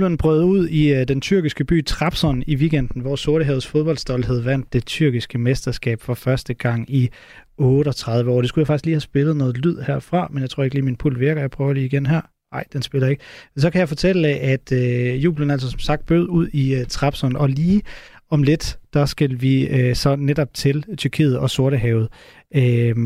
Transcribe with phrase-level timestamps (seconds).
[0.00, 4.72] Jublen brød ud i øh, den tyrkiske by Trabzon i weekenden, hvor Sortehavets fodboldstolthed vandt
[4.72, 7.10] det tyrkiske mesterskab for første gang i
[7.58, 8.40] 38 år.
[8.40, 10.84] Det skulle jeg faktisk lige have spillet noget lyd herfra, men jeg tror ikke lige,
[10.84, 11.40] min pult virker.
[11.40, 12.20] Jeg prøver lige igen her.
[12.52, 13.22] Nej, den spiller ikke.
[13.56, 16.86] Så kan jeg fortælle, øh, at øh, jublen altså som sagt bød ud i øh,
[16.86, 17.82] Trabzon, og lige
[18.30, 22.08] om lidt, der skal vi øh, så netop til Tyrkiet og Sortehavet.
[22.54, 22.96] Øh,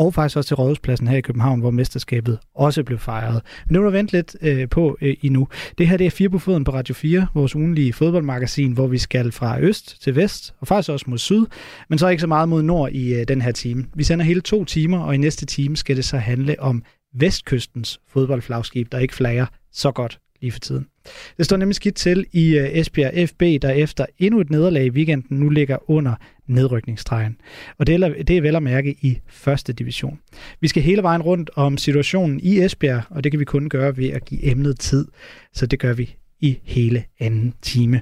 [0.00, 3.42] og faktisk også til Rådhuspladsen her i København, hvor mesterskabet også blev fejret.
[3.66, 5.48] Men det vil du vente lidt øh, på øh, endnu.
[5.78, 8.98] Det her det er Fire på Foden på Radio 4, vores ugenlige fodboldmagasin, hvor vi
[8.98, 11.46] skal fra øst til vest, og faktisk også mod syd,
[11.88, 13.86] men så ikke så meget mod nord i øh, den her time.
[13.94, 16.82] Vi sender hele to timer, og i næste time skal det så handle om
[17.14, 20.89] vestkystens fodboldflagskib, der ikke flager så godt lige for tiden.
[21.36, 24.90] Det står nemlig skidt til i øh, Esbjerg FB, der efter endnu et nederlag i
[24.90, 26.14] weekenden nu ligger under
[26.46, 27.36] nedrykningsstregen.
[27.78, 30.20] Og det er, det er vel at mærke i første division.
[30.60, 33.96] Vi skal hele vejen rundt om situationen i Esbjerg, og det kan vi kun gøre
[33.96, 35.06] ved at give emnet tid.
[35.52, 38.00] Så det gør vi i hele anden time.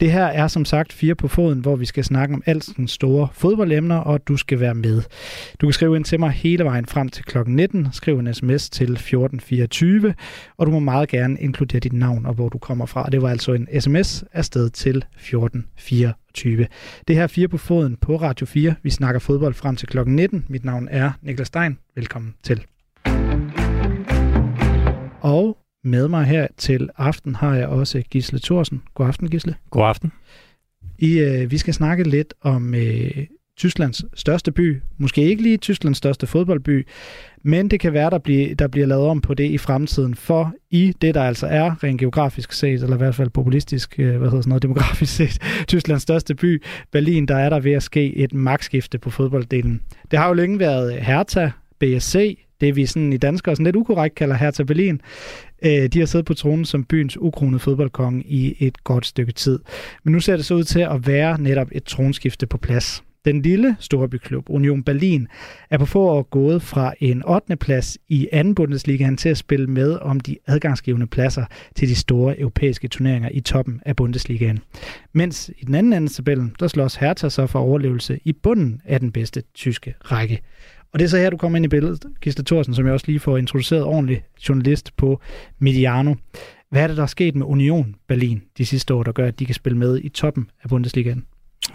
[0.00, 2.88] Det her er som sagt fire på foden, hvor vi skal snakke om alt den
[2.88, 5.02] store fodboldemner, og du skal være med.
[5.60, 7.88] Du kan skrive ind til mig hele vejen frem til klokken 19.
[7.92, 10.14] Skriv en sms til 1424,
[10.56, 13.08] og du må meget gerne inkludere dit navn og hvor du kommer fra.
[13.12, 16.66] Det var altså en sms afsted til 1424.
[17.08, 18.74] Det her fire på foden på Radio 4.
[18.82, 20.44] Vi snakker fodbold frem til klokken 19.
[20.48, 21.78] Mit navn er Niklas Stein.
[21.96, 22.64] Velkommen til.
[25.20, 28.82] Og med mig her til aften har jeg også Gisle Thorsen.
[28.94, 29.54] God aften, Gisle.
[29.70, 30.12] God aften.
[30.98, 33.26] I, øh, vi skal snakke lidt om øh,
[33.58, 34.82] Tysklands største by.
[34.98, 36.86] Måske ikke lige Tysklands største fodboldby,
[37.42, 40.14] men det kan være, der bliver, der bliver lavet om på det i fremtiden.
[40.14, 44.16] For i det, der altså er rent geografisk set, eller i hvert fald populistisk, øh,
[44.16, 46.62] hvad hedder sådan noget, demografisk set, Tysklands største by,
[46.92, 49.82] Berlin, der er der ved at ske et magtskifte på fodbolddelen.
[50.10, 54.14] Det har jo længe været Hertha, BSC, det vi sådan i danskere sådan lidt ukorrekt
[54.14, 55.00] kalder Hertha Berlin.
[55.64, 59.58] Øh, de har siddet på tronen som byens ukronede fodboldkonge i et godt stykke tid.
[60.04, 63.02] Men nu ser det så ud til at være netop et tronskifte på plads.
[63.24, 65.28] Den lille storbyklub Union Berlin
[65.70, 67.56] er på få år gået fra en 8.
[67.56, 71.44] plads i anden Bundesligaen til at spille med om de adgangsgivende pladser
[71.74, 74.58] til de store europæiske turneringer i toppen af Bundesligaen.
[75.12, 79.00] Mens i den anden ende tabellen, der slås Hertha så for overlevelse i bunden af
[79.00, 80.40] den bedste tyske række.
[80.92, 83.06] Og det er så her, du kommer ind i billedet, Gisle Thorsen, som jeg også
[83.08, 85.20] lige får introduceret ordentligt, journalist på
[85.58, 86.14] Mediano.
[86.70, 89.38] Hvad er det, der er sket med Union Berlin de sidste år, der gør, at
[89.38, 91.24] de kan spille med i toppen af Bundesligaen?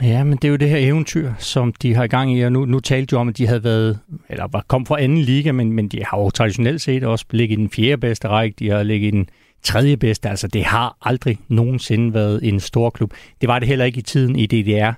[0.01, 2.51] Ja, men det er jo det her eventyr, som de har i gang i, og
[2.51, 5.51] nu, nu talte du om, at de havde været, eller var kom fra anden liga,
[5.51, 8.69] men, men de har jo traditionelt set også ligget i den fjerde bedste række, de
[8.69, 9.29] har ligget i den
[9.63, 13.13] tredje bedste, altså det har aldrig nogensinde været en stor klub.
[13.41, 14.91] Det var det heller ikke i tiden i DDR.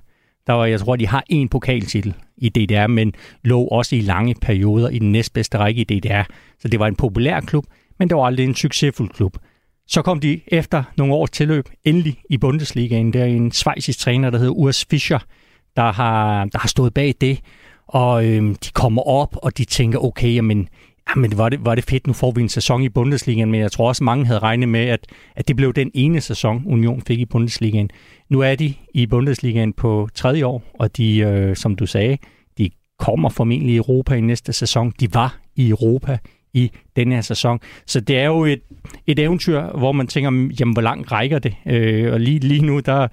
[0.47, 3.13] Der var, jeg tror, de har en pokaltitel i DDR, men
[3.43, 6.23] lå også i lange perioder i den næstbedste række i DDR.
[6.59, 7.65] Så det var en populær klub,
[7.99, 9.37] men det var aldrig en succesfuld klub.
[9.87, 13.13] Så kom de efter nogle års tilløb endelig i Bundesligaen.
[13.13, 15.19] Der er en svejsisk træner, der hedder Urs Fischer,
[15.75, 17.39] der har, der har stået bag det.
[17.87, 20.67] Og øhm, de kommer op, og de tænker, okay, jamen,
[21.07, 23.61] Ah, jamen var, det, var det fedt, nu får vi en sæson i Bundesligaen, men
[23.61, 27.01] jeg tror også, mange havde regnet med, at, at det blev den ene sæson, Union
[27.01, 27.89] fik i Bundesligaen.
[28.29, 32.17] Nu er de i Bundesligaen på tredje år, og de, øh, som du sagde,
[32.57, 34.93] de kommer formentlig i Europa i næste sæson.
[34.99, 36.17] De var i Europa
[36.53, 37.59] i denne her sæson.
[37.85, 38.61] Så det er jo et,
[39.07, 41.55] et eventyr, hvor man tænker, jamen, hvor langt rækker det?
[41.65, 43.07] Øh, og lige, lige nu, der,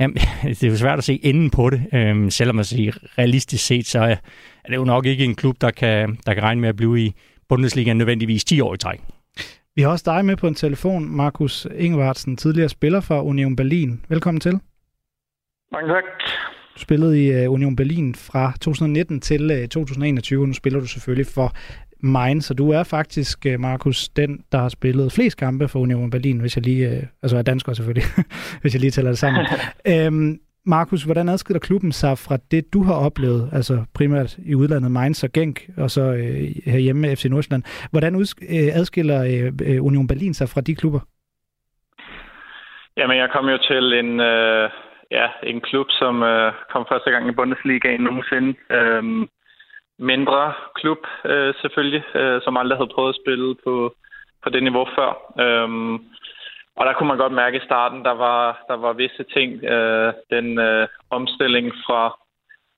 [0.00, 1.82] jamen, det er jo svært at se enden på det.
[1.92, 4.16] Øh, selvom man siger, realistisk set, så er,
[4.64, 7.00] er det jo nok ikke en klub, der kan, der kan regne med at blive
[7.00, 7.14] i
[7.48, 9.00] Bundesligaen nødvendigvis 10 år i træk.
[9.76, 14.04] Vi har også dig med på en telefon, Markus Ingvartsen, tidligere spiller for Union Berlin.
[14.08, 14.60] Velkommen til.
[15.72, 16.04] Mange tak.
[16.74, 20.86] Du spillede i øh, Union Berlin fra 2019 til 2021, øh, og nu spiller du
[20.86, 21.52] selvfølgelig for
[22.00, 26.10] Mainz, så du er faktisk, øh, Markus, den, der har spillet flest kampe for Union
[26.10, 28.04] Berlin, hvis jeg lige, altså er dansker selvfølgelig,
[28.60, 29.46] hvis jeg lige tæller det sammen.
[29.88, 34.90] øhm, Markus, hvordan adskiller klubben sig fra det, du har oplevet, altså primært i udlandet
[34.90, 37.88] Mainz og Genk, og så øh, herhjemme FC Nordsjælland.
[37.90, 41.00] Hvordan øh, adskiller øh, øh, Union Berlin sig fra de klubber?
[42.96, 44.70] Jamen, jeg kom jo til en, øh,
[45.10, 48.54] ja, en klub, som øh, kom første gang i Bundesligaen nogensinde.
[48.70, 49.02] Øh,
[49.98, 53.94] mindre klub, øh, selvfølgelig, øh, som aldrig havde prøvet at spille på,
[54.42, 55.10] på det niveau før.
[55.44, 55.68] Øh,
[56.76, 59.64] og der kunne man godt mærke i starten, der var, der var visse ting.
[59.64, 62.18] Øh, den øh, omstilling fra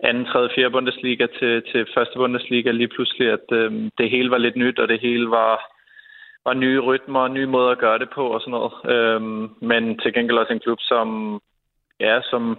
[0.00, 4.38] anden, tredje, fjerde Bundesliga til, til første Bundesliga lige pludselig, at øh, det hele var
[4.38, 5.54] lidt nyt, og det hele var,
[6.44, 8.72] var nye rytmer og nye måder at gøre det på og sådan noget.
[8.94, 9.20] Øh,
[9.70, 11.40] men til gengæld også en klub, som,
[12.00, 12.58] ja, som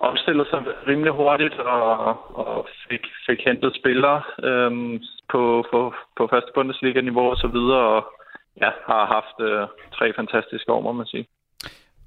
[0.00, 6.50] omstillede sig rimelig hurtigt og, og fik, fik hentet spillere øh, på, på, på første
[6.54, 8.15] Bundesliga-niveau og så videre, og
[8.62, 9.62] ja, har haft øh,
[9.98, 11.26] tre fantastiske år, må man sige.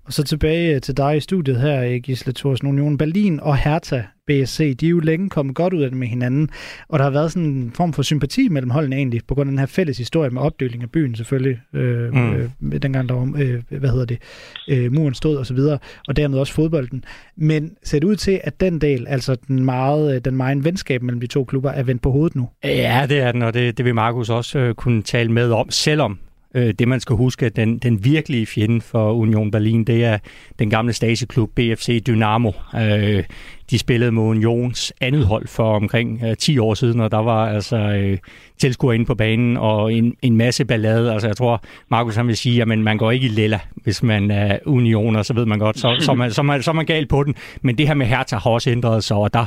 [0.09, 2.67] Og så tilbage øh, til dig i studiet her, Gisle Thorsen.
[2.67, 6.07] Union Berlin og Hertha BSC, de er jo længe kommet godt ud af det med
[6.07, 6.49] hinanden,
[6.87, 9.51] og der har været sådan en form for sympati mellem holdene egentlig, på grund af
[9.51, 12.33] den her fælles historie med opdeling af byen selvfølgelig, øh, mm.
[12.33, 14.21] øh, dengang der var, øh, hvad hedder det,
[14.69, 17.03] øh, muren stod og så videre, og dermed også fodbolden.
[17.35, 21.01] Men ser det ud til, at den del, altså den meget, øh, den meget venskab
[21.01, 22.49] mellem de to klubber, er vendt på hovedet nu?
[22.63, 25.69] Ja, det er den, og det, det vil Markus også øh, kunne tale med om,
[25.69, 26.19] selvom
[26.55, 30.17] Øh, det man skal huske, den, den virkelige fjende for Union Berlin, det er
[30.59, 32.51] den gamle stageklub BFC Dynamo.
[32.75, 33.23] Øh,
[33.71, 37.49] de spillede mod Unions andet hold for omkring øh, 10 år siden, og der var
[37.49, 38.17] altså øh,
[38.57, 41.13] tilskuere inde på banen og en, en masse ballade.
[41.13, 44.31] Altså jeg tror, Markus han vil sige, at man går ikke i lilla, hvis man
[44.31, 47.23] er unioner, så ved man godt, så, så, man, så, man, så man galt på
[47.23, 47.35] den.
[47.61, 49.45] Men det her med Hertha har også ændret sig, og der,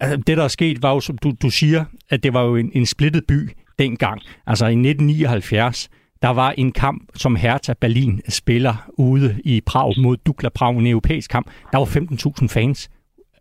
[0.00, 2.56] altså, det der er sket var jo, som du, du siger, at det var jo
[2.56, 4.20] en, en splittet by dengang.
[4.46, 5.88] Altså i 1979,
[6.22, 10.86] der var en kamp, som Hertha Berlin spiller ude i Prag mod Dukla Prag, en
[10.86, 11.50] europæisk kamp.
[11.72, 12.90] Der var 15.000 fans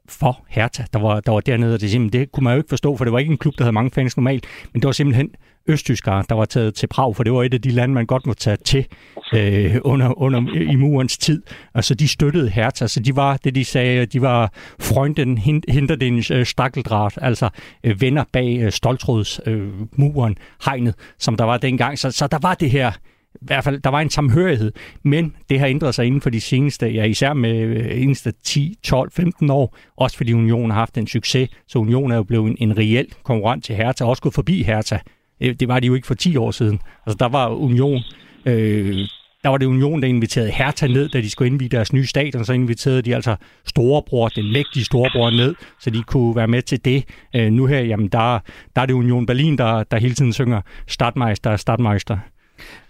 [0.10, 2.98] for Hertha, der var, der var dernede, og det, det kunne man jo ikke forstå,
[2.98, 5.30] for det var ikke en klub, der havde mange fans normalt, men det var simpelthen
[5.68, 8.28] østtyskere, der var taget til Prag, for det var et af de lande, man godt
[8.28, 8.86] må tage til
[9.34, 11.42] øh, under, under, i murens tid.
[11.74, 16.24] Altså, de støttede Hertha, så de var, det de sagde, de var freunden hinter den
[16.32, 17.50] øh, stakkeldraht, altså
[17.84, 22.00] øh, venner bag øh, stoltrådsmuren, øh, hegnet, som der var dengang.
[22.00, 22.92] Så, så der var det her,
[23.36, 24.72] i hvert fald, der var en samhørighed,
[25.04, 28.76] men det har ændret sig inden for de seneste, ja især med øh, eneste 10,
[28.84, 32.50] 12, 15 år, også fordi Union har haft en succes, så Union er jo blevet
[32.50, 34.98] en, en reel konkurrent til Hertha, også gået forbi Hertha
[35.42, 36.80] Øh, det var de jo ikke for 10 år siden.
[37.06, 38.02] Altså, der var Union...
[38.46, 38.98] Øh,
[39.44, 42.46] der var det Union, der inviterede Hertha ned, da de skulle indvide deres nye stadion.
[42.46, 43.36] Så inviterede de altså
[43.66, 47.04] storebror, den mægtige storebror ned, så de kunne være med til det.
[47.36, 48.40] Øh, nu her, jamen, der,
[48.76, 52.18] der er det Union Berlin, der, der hele tiden synger Stadmeister, Stadmeister.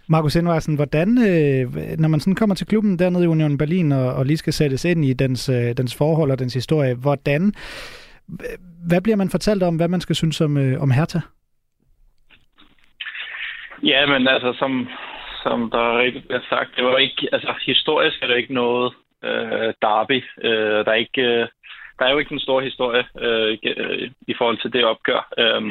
[0.08, 4.14] Markus Indvarsen, hvordan, øh, når man sådan kommer til klubben dernede i Union Berlin og,
[4.14, 7.54] og lige skal sættes ind i dens, øh, dens forhold og dens historie, hvordan,
[8.88, 11.20] hvad bliver man fortalt om, hvad man skal synes om, øh, om Hertha?
[13.86, 14.90] Ja, men altså, som,
[15.44, 18.94] som der rigtig bliver sagt, det var ikke, altså historisk er det ikke noget
[19.24, 20.24] øh, derby.
[20.42, 21.48] Øh, der, er ikke, øh,
[22.00, 23.68] der er jo ikke en stor historie øh, i
[24.28, 25.28] øh, forhold til det opgør.
[25.38, 25.64] Øh,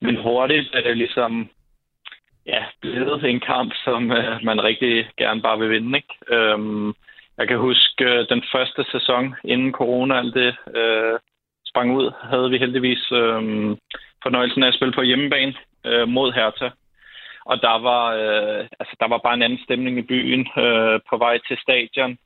[0.00, 1.48] men hurtigt er det ligesom
[2.46, 5.98] ja, blevet en kamp, som øh, man rigtig gerne bare vil vinde.
[5.98, 6.14] Ikke?
[6.28, 6.58] Øh,
[7.38, 11.18] jeg kan huske øh, den første sæson, inden corona alt det øh,
[11.66, 13.42] sprang ud, havde vi heldigvis øh,
[14.22, 15.54] fornøjelsen af at spille på hjemmebane
[15.86, 16.68] øh, mod Hertha.
[17.44, 21.16] Og der var, øh, altså, der var bare en anden stemning i byen øh, på
[21.16, 22.18] vej til stadion,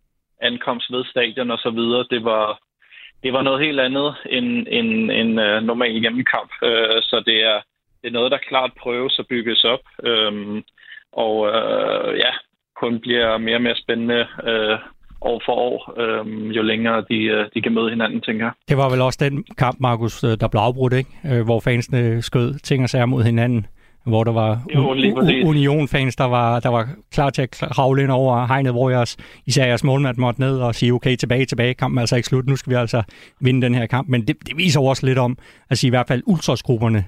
[0.42, 2.06] ankomst ved stadion og så videre.
[2.10, 2.58] Det var,
[3.22, 6.50] det var noget helt andet end en, en øh, normal hjemmekamp.
[6.62, 7.58] Øh, så det er,
[8.02, 9.84] det er noget, der klart prøves at bygges op.
[10.02, 10.62] Øh,
[11.12, 12.32] og øh, ja,
[12.80, 14.78] kun bliver mere og mere spændende øh,
[15.20, 18.52] år for år, øh, jo længere de, øh, de kan møde hinanden, tænker jeg.
[18.68, 21.10] Det var vel også den kamp, Markus, øh, der blev afbrudt, ikke?
[21.30, 23.66] Øh, hvor fansene skød ting og sager mod hinanden
[24.06, 24.90] hvor der var jo,
[25.48, 29.16] Union-fans, der var, der var klar til at kravle ind over hegnet, hvor jeres,
[29.46, 32.46] især jeres målmand måtte ned og sige, okay, tilbage, tilbage, kampen er altså ikke slut,
[32.46, 33.02] nu skal vi altså
[33.40, 34.08] vinde den her kamp.
[34.08, 35.38] Men det, det viser også lidt om,
[35.72, 37.04] sige, i hvert fald ultrasgrupperne,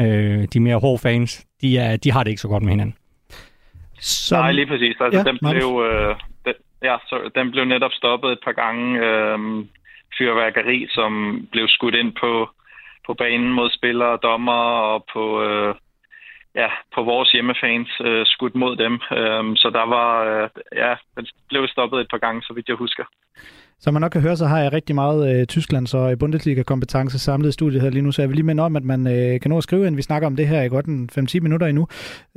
[0.00, 2.96] øh, de mere hårde fans, de, er, de har det ikke så godt med hinanden.
[4.00, 4.38] Som...
[4.38, 4.96] Nej, lige præcis.
[5.00, 9.00] Altså, ja, den, blev, øh, den, ja, så, den blev netop stoppet et par gange.
[9.06, 9.38] Øh,
[10.18, 11.12] fyrværkeri, som
[11.52, 12.48] blev skudt ind på,
[13.06, 14.62] på banen mod spillere og dommer
[14.92, 15.42] og på...
[15.42, 15.74] Øh,
[16.54, 18.94] ja, på vores hjemmefans øh, skudt mod dem.
[19.18, 22.76] Øhm, så der var, øh, ja, den blev stoppet et par gange, så vidt jeg
[22.76, 23.04] husker.
[23.80, 27.48] Som man nok kan høre, så har jeg rigtig meget øh, Tysklands og Bundesliga-kompetence samlet
[27.48, 29.50] i studiet her lige nu, så jeg vil lige minde om, at man øh, kan
[29.50, 29.96] nå at skrive ind.
[29.96, 31.86] Vi snakker om det her i godt en 5-10 minutter endnu.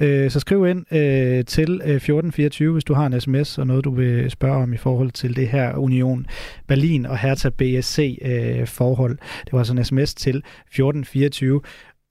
[0.02, 3.86] Øh, så skriv ind øh, til øh, 1424, hvis du har en sms og noget,
[3.86, 6.26] du vil spørge om i forhold til det her Union
[6.68, 9.18] Berlin og Hertha BSC øh, forhold.
[9.46, 11.62] Det var altså en sms til 1424.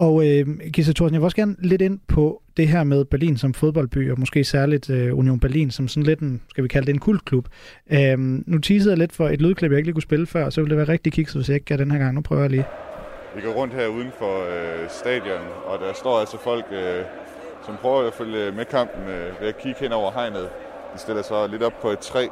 [0.05, 3.37] Og øh, Gisse Thorsen, jeg vil også gerne lidt ind på det her med Berlin
[3.37, 6.87] som fodboldby, og måske særligt øh, Union Berlin som sådan lidt en, skal vi kalde
[6.87, 7.49] det en kultklub.
[7.93, 10.61] Øh, nu teasede jeg lidt for et lydklip, jeg ikke lige kunne spille før, så
[10.61, 12.15] ville det være rigtig kikset, hvis jeg ikke gør den her gang.
[12.15, 12.67] Nu prøver jeg lige.
[13.37, 17.03] Vi går rundt her uden for øh, stadion, og der står altså folk, øh,
[17.67, 20.49] som prøver at følge med kampen øh, ved at kigge hen over hegnet.
[20.95, 22.23] De stiller sig lidt op på et træ.
[22.23, 22.29] Vi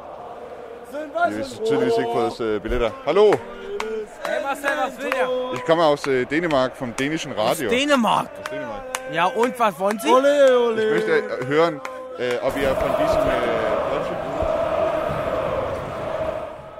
[1.15, 2.89] har tydeligvis ikke fået øh, billetter.
[3.05, 3.33] Hallo!
[4.25, 5.53] Hey Marcel, was will ihr?
[5.55, 7.69] Ich komme aus äh, Dänemark vom dänischen Radio.
[7.69, 8.29] Aus Dänemark?
[8.41, 8.83] Aus Dänemark.
[9.11, 10.09] Ja, und was wollen Sie?
[10.09, 10.83] Ole, ole.
[10.83, 11.81] Ich möchte äh, hören,
[12.17, 13.92] äh, ob ihr von diesem äh,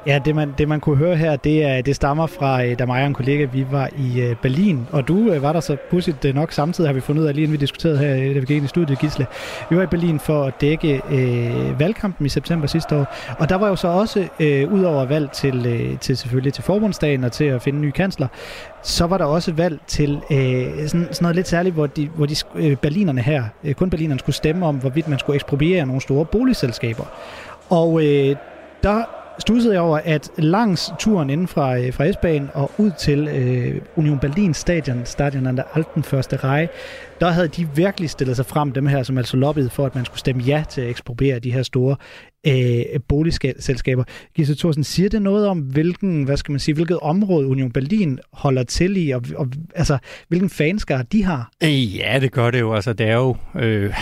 [0.08, 2.86] Ja, det man, det man kunne høre her, det, er, det stammer fra, øh, da
[2.86, 5.78] mig og en kollega, vi var i øh, Berlin, og du øh, var der så
[5.90, 8.46] pudsigt nok samtidig, har vi fundet ud af, lige inden vi diskuterede her, da vi
[8.46, 9.26] gik ind i studiet, Gisle.
[9.70, 13.56] Vi var i Berlin for at dække øh, valgkampen i september sidste år, og der
[13.56, 17.32] var jo så også, øh, ud over valg til, øh, til selvfølgelig til forbundsdagen og
[17.32, 18.28] til at finde en ny kansler,
[18.82, 22.26] så var der også valg til øh, sådan, sådan noget lidt særligt, hvor, de, hvor
[22.26, 26.02] de, øh, berlinerne her, øh, kun berlinerne skulle stemme om, hvorvidt man skulle ekspropriere nogle
[26.02, 27.06] store boligselskaber.
[27.70, 28.36] Og øh,
[28.84, 29.04] der
[29.40, 33.82] stussede jeg over, at langs turen inden fra, øh, fra S-banen og ud til øh,
[33.96, 36.74] Union Berlin stadion, stadion an der Alten første række,
[37.20, 40.06] der havde de virkelig stillet sig frem, dem her, som altså lobbyede for, at man
[40.06, 41.96] skulle stemme ja til at ekspropriere de her store
[42.48, 44.04] øh, boligselskaber.
[44.36, 48.20] Gisse Thorsen, siger det noget om, hvilken, hvad skal man sige, hvilket område Union Berlin
[48.34, 49.98] holder til i, og, og altså,
[50.28, 51.52] hvilken fanskar de har?
[51.98, 52.74] Ja, det gør det jo.
[52.74, 53.36] Altså, det er jo...
[53.56, 53.94] Øh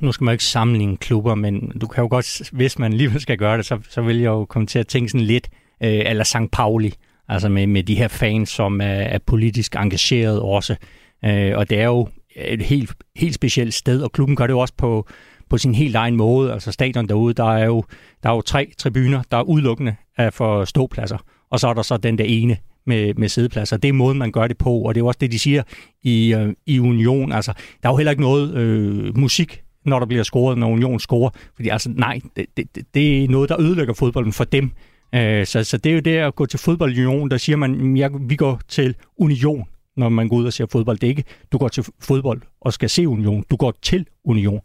[0.00, 3.38] nu skal man ikke sammenligne klubber, men du kan jo godt, hvis man alligevel skal
[3.38, 5.48] gøre det, så, så vil jeg jo komme til at tænke sådan lidt,
[5.82, 6.50] øh, eller St.
[6.52, 6.94] Pauli,
[7.28, 10.76] altså med, med de her fans, som er, er politisk engageret også.
[11.24, 14.58] Øh, og det er jo et helt, helt specielt sted, og klubben gør det jo
[14.58, 15.08] også på,
[15.50, 16.52] på sin helt egen måde.
[16.52, 17.84] Altså stadion derude, der er jo,
[18.22, 21.18] der er jo tre tribuner, der er udelukkende af for ståpladser,
[21.50, 23.76] og så er der så den der ene med, med sædepladser.
[23.76, 25.62] Det er måden, man gør det på, og det er også det, de siger
[26.02, 27.32] i, øh, i Union.
[27.32, 31.00] Altså, der er jo heller ikke noget øh, musik når der bliver scoret, når Union
[31.00, 31.30] scorer.
[31.56, 34.70] Fordi altså, nej, det, det, det er noget, der ødelægger fodbolden for dem.
[35.14, 38.10] Øh, så, så det er jo det at gå til fodboldunion, der siger man, jeg,
[38.20, 39.64] vi går til union,
[39.96, 40.98] når man går ud og ser fodbold.
[40.98, 43.44] Det er ikke, du går til fodbold og skal se union.
[43.50, 44.60] Du går til union.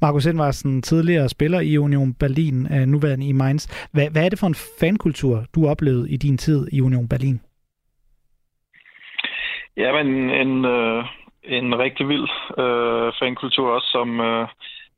[0.00, 3.68] Markus Indvarsen, tidligere spiller i Union Berlin, nuværende i Mainz.
[3.92, 7.40] Hvad, hvad er det for en fankultur, du oplevede i din tid i Union Berlin?
[9.76, 11.04] Ja, men en, øh,
[11.48, 12.28] en rigtig vild
[12.58, 14.48] øh, fankultur også, som, øh,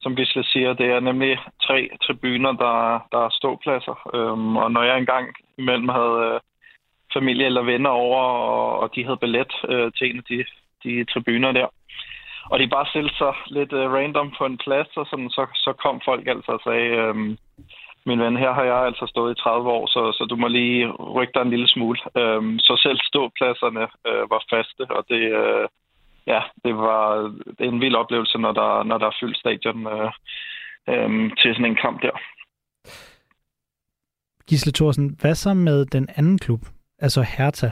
[0.01, 0.73] som Gisle siger.
[0.73, 3.97] Det er nemlig tre tribuner, der, der er ståpladser.
[4.15, 6.41] Øhm, og når jeg engang imellem havde øh,
[7.13, 10.45] familie eller venner over, og, og de havde billet øh, til en af de,
[10.85, 11.67] de tribuner der,
[12.51, 15.73] og de bare stillede sig lidt øh, random på en plads, og sådan, så, så
[15.73, 17.15] kom folk altså og sagde, øh,
[18.07, 20.91] min ven, her har jeg altså stået i 30 år, så, så du må lige
[20.91, 21.99] rykke dig en lille smule.
[22.17, 25.69] Øh, så selv ståpladserne øh, var faste, og det, øh,
[26.27, 27.23] ja, det var
[27.59, 30.11] det er en vild oplevelse, når der, når der er fyldt stadion øh,
[30.89, 32.17] øh, til sådan en kamp der.
[34.49, 36.61] Gisle Thorsen, hvad så med den anden klub,
[36.99, 37.71] altså Hertha?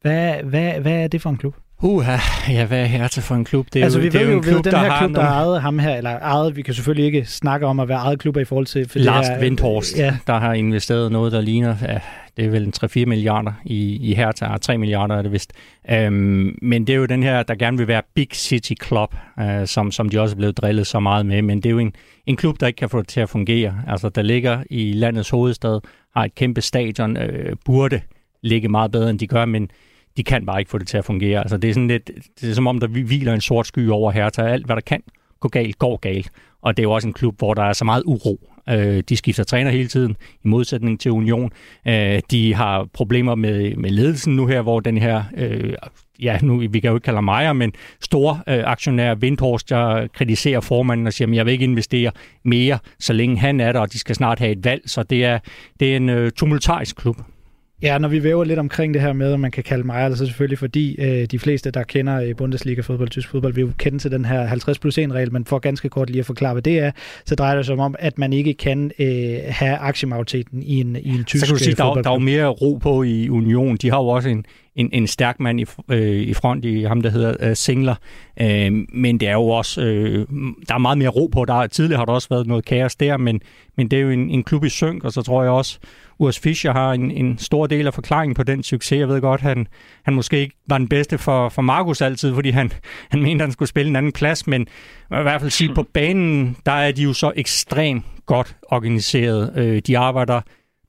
[0.00, 1.54] Hvad, hvad, hvad er det for en klub?
[1.82, 2.16] Uha,
[2.48, 3.66] ja, hvad er Hertha for en klub?
[3.72, 5.22] Det er altså, jo, vi det ved jo, en klub, den der her klub, der
[5.22, 8.18] har ejet ham her, eller ejet, vi kan selvfølgelig ikke snakke om at være ejet
[8.18, 8.88] klubber i forhold til...
[8.88, 10.16] For Lars Windhorst, ja.
[10.26, 11.98] der har investeret noget, der ligner, ja,
[12.36, 15.52] det er vel en 3-4 milliarder i, i Hertha, 3 milliarder er det vist.
[15.90, 19.66] Øhm, men det er jo den her, der gerne vil være Big City Club, øh,
[19.66, 21.92] som, som de også er blevet drillet så meget med, men det er jo en,
[22.26, 23.74] en klub, der ikke kan få det til at fungere.
[23.88, 25.80] Altså, der ligger i landets hovedstad,
[26.16, 28.00] har et kæmpe stadion, øh, burde
[28.42, 29.70] ligge meget bedre, end de gør, men
[30.16, 31.40] de kan bare ikke få det til at fungere.
[31.40, 34.10] Altså, det er sådan lidt, det er som om, der hviler en sort sky over
[34.10, 34.42] Hertha.
[34.42, 35.02] Alt, hvad der kan
[35.40, 36.30] gå galt, går galt.
[36.62, 38.50] Og det er jo også en klub, hvor der er så meget uro.
[38.68, 41.52] Øh, de skifter træner hele tiden, i modsætning til Union.
[41.86, 45.74] Øh, de har problemer med, med ledelsen nu her, hvor den her, øh,
[46.22, 50.60] ja, nu, vi kan jo ikke kalde mig, men store øh, aktionær Vindhorst, der kritiserer
[50.60, 52.10] formanden og siger, at jeg vil ikke investere
[52.44, 54.82] mere, så længe han er der, og de skal snart have et valg.
[54.86, 55.38] Så det er,
[55.80, 57.16] det er en øh, tumultarisk klub.
[57.82, 60.26] Ja, når vi væver lidt omkring det her med, at man kan kalde mig, altså
[60.26, 64.10] selvfølgelig fordi øh, de fleste, der kender øh, Bundesliga-fodbold, tysk fodbold, vil jo kende til
[64.10, 66.90] den her 50 plus 1-regel, men for ganske kort lige at forklare, hvad det er,
[67.26, 71.08] så drejer det sig om, at man ikke kan øh, have aktiemajoriteten i en, i
[71.08, 73.76] en tysk Så kan du sige, der, der er jo mere ro på i Union.
[73.76, 74.44] De har jo også en,
[74.76, 77.94] en, en stærk mand i, øh, i front i ham, der hedder øh, Singler.
[78.40, 80.26] Øh, men det er jo også, øh,
[80.68, 81.44] der er meget mere ro på.
[81.44, 83.40] Der, tidligere har der også været noget kaos der, men,
[83.76, 85.78] men det er jo en, en klub i synk, og så tror jeg også,
[86.18, 88.98] Urs Fischer har en, en stor del af forklaringen på den succes.
[88.98, 89.66] Jeg ved godt, han,
[90.02, 92.72] han måske ikke var den bedste for, for Markus altid, fordi han,
[93.10, 94.66] han mente, han skulle spille en anden plads, men i
[95.08, 99.52] hvert fald sige, på banen, der er de jo så ekstremt godt organiseret.
[99.56, 100.40] Øh, de arbejder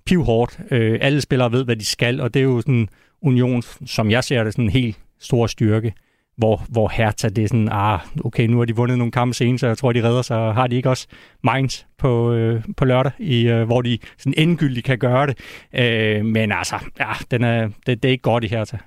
[0.06, 0.60] pivhårdt.
[0.72, 2.90] Øh, alle spillere ved, hvad de skal, og det er jo sådan
[3.22, 5.94] Union, som jeg ser det, sådan en helt stor styrke
[6.38, 9.58] hvor, hvor Hertha, det er sådan, ah, okay, nu har de vundet nogle kampe senere,
[9.58, 10.54] så jeg tror, de redder sig.
[10.54, 11.08] Har de ikke også
[11.44, 15.38] Mainz på, øh, på lørdag, i, øh, hvor de sådan endegyldigt kan gøre det.
[15.74, 18.78] Øh, men altså, ja, den er, det, det er ikke godt i Hertha.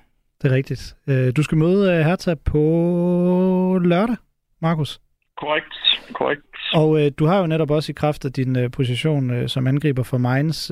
[0.41, 0.95] Det er rigtigt.
[1.07, 4.15] Øh, du skal møde øh, Hertha på lørdag,
[4.61, 5.01] Markus.
[5.37, 5.73] Korrekt,
[6.13, 6.41] korrekt.
[6.73, 9.67] Og øh, du har jo netop også i kraft af din øh, position øh, som
[9.67, 10.71] angriber for Mainz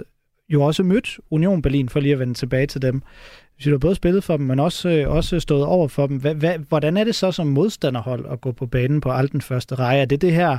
[0.49, 3.01] jo også mødt Union Berlin, for lige at vende tilbage til dem.
[3.59, 6.17] Hvis du har både spillet for dem, men også, øh, også stået over for dem.
[6.23, 9.41] Hva, hva, hvordan er det så som modstanderhold at gå på banen på alt den
[9.41, 10.01] første række?
[10.01, 10.51] Er det det her,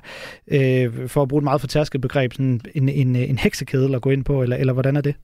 [0.57, 4.11] øh, for at bruge et meget fortærsket begreb, sådan en, en, en heksekedel at gå
[4.11, 5.15] ind på, eller, eller hvordan er det?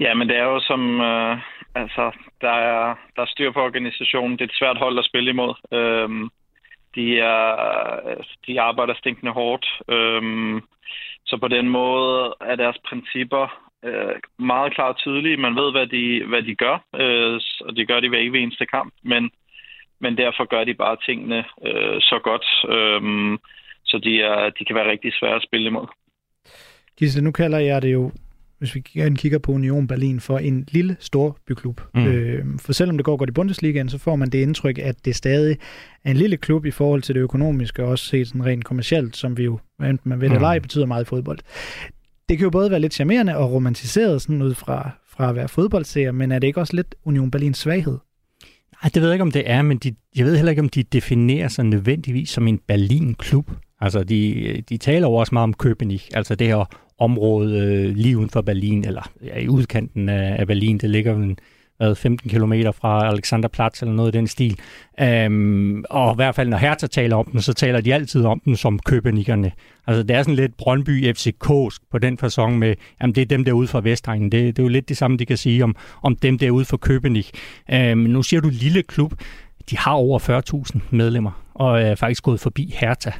[0.00, 1.38] Ja, men det er jo som, øh,
[1.74, 2.04] altså,
[2.40, 4.32] der er, der er styr på organisationen.
[4.32, 5.54] Det er et svært hold at spille imod.
[5.72, 6.28] Øhm,
[6.94, 7.44] de, er,
[8.46, 9.66] de arbejder stinkende hårdt.
[9.88, 10.60] Øhm,
[11.26, 15.36] så på den måde er deres principper øh, meget klart tydelige.
[15.36, 18.66] Man ved, hvad de, hvad de gør, øh, og det gør de hver evig eneste
[18.66, 19.30] kamp, men,
[20.00, 23.02] men derfor gør de bare tingene øh, så godt, øh,
[23.84, 25.86] så de, er, de kan være rigtig svære at spille imod.
[26.98, 28.12] Gisle, nu kalder jeg det jo
[28.58, 28.80] hvis vi
[29.16, 31.80] kigger på Union Berlin, for en lille, stor byklub.
[31.94, 32.06] Mm.
[32.06, 35.16] Øh, for selvom det går godt i Bundesligaen, så får man det indtryk, at det
[35.16, 35.56] stadig
[36.04, 39.16] er en lille klub i forhold til det økonomiske, og også set sådan rent kommercielt,
[39.16, 40.44] som vi jo, enten man ved det mm.
[40.44, 41.38] eller betyder meget i fodbold.
[42.28, 45.48] Det kan jo både være lidt charmerende og romantiseret sådan ud fra, fra at være
[45.48, 47.98] fodboldseer, men er det ikke også lidt Union Berlins svaghed?
[48.82, 50.68] Nej, det ved jeg ikke, om det er, men de, jeg ved heller ikke, om
[50.68, 53.50] de definerer sig nødvendigvis som en Berlin-klub.
[53.80, 56.64] Altså, de, de taler jo også meget om Köpenick, altså det her
[56.98, 60.78] område øh, lige uden for Berlin, eller ja, i udkanten af, af Berlin.
[60.78, 61.38] Det ligger en
[61.82, 64.58] hvad, 15 km fra Alexanderplatz eller noget i den stil.
[65.00, 68.40] Øhm, og i hvert fald, når Hertha taler om den, så taler de altid om
[68.44, 69.52] den som købenikkerne.
[69.86, 71.48] Altså, det er sådan lidt Brøndby FCK
[71.90, 74.32] på den façon med, jamen det er dem derude fra Vestegnen.
[74.32, 76.64] Det, det er jo lidt det samme, de kan sige om, om dem der fra
[76.64, 77.30] for Købenik.
[77.72, 79.14] Øhm, nu siger du lille klub.
[79.70, 80.42] De har over
[80.74, 83.10] 40.000 medlemmer, og er faktisk gået forbi Hertha.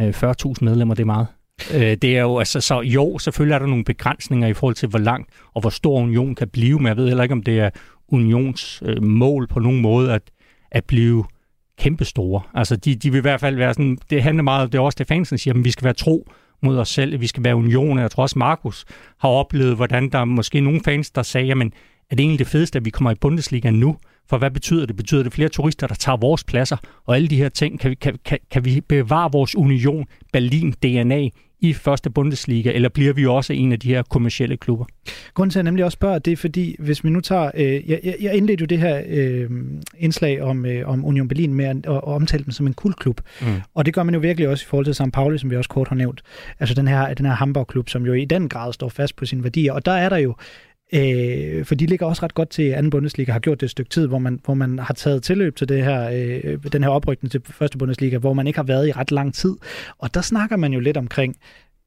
[0.00, 1.26] Øh, 40.000 medlemmer, det er meget.
[1.74, 4.88] Øh, det er jo, altså, så jo, selvfølgelig er der nogle begrænsninger i forhold til,
[4.88, 7.60] hvor langt og hvor stor union kan blive, men jeg ved heller ikke, om det
[7.60, 7.70] er
[8.08, 10.22] unionsmål øh, mål på nogen måde at,
[10.70, 11.24] at blive
[11.78, 12.42] kæmpestore.
[12.54, 14.96] Altså, de, de vil i hvert fald være sådan, det handler meget, det er også
[14.98, 16.28] det fansen siger, at vi skal være tro
[16.62, 17.98] mod os selv, vi skal være union.
[17.98, 18.84] Jeg tror også, Markus
[19.18, 21.72] har oplevet, hvordan der er måske nogle fans, der sagde, jamen,
[22.10, 23.96] er det egentlig det fedeste, at vi kommer i Bundesliga nu?
[24.28, 24.96] For hvad betyder det?
[24.96, 26.76] Betyder det flere turister, der tager vores pladser?
[27.04, 30.72] Og alle de her ting, kan vi, kan, kan, kan vi bevare vores union, Berlin,
[30.72, 31.28] DNA
[31.60, 34.84] i første Bundesliga, eller bliver vi også en af de her kommercielle klubber?
[35.34, 37.50] Grunden til, at jeg nemlig også spørger, det er fordi, hvis vi nu tager...
[37.54, 39.50] Øh, jeg, jeg indledte jo det her øh,
[39.98, 43.20] indslag om, øh, om Union Berlin med at, at omtale dem som en kultklub.
[43.40, 43.46] Mm.
[43.74, 45.12] Og det gør man jo virkelig også i forhold til St.
[45.12, 46.22] Pauli, som vi også kort har nævnt.
[46.60, 49.42] Altså den her, den her Hamburg-klub, som jo i den grad står fast på sine
[49.42, 49.72] værdier.
[49.72, 50.34] Og der er der jo
[50.92, 53.90] Øh, for de ligger også ret godt til anden Bundesliga, har gjort det et stykke
[53.90, 57.30] tid, hvor man, hvor man har taget tilløb til det her, øh, den her oprykning
[57.30, 59.56] til første Bundesliga, hvor man ikke har været i ret lang tid.
[59.98, 61.36] Og der snakker man jo lidt omkring,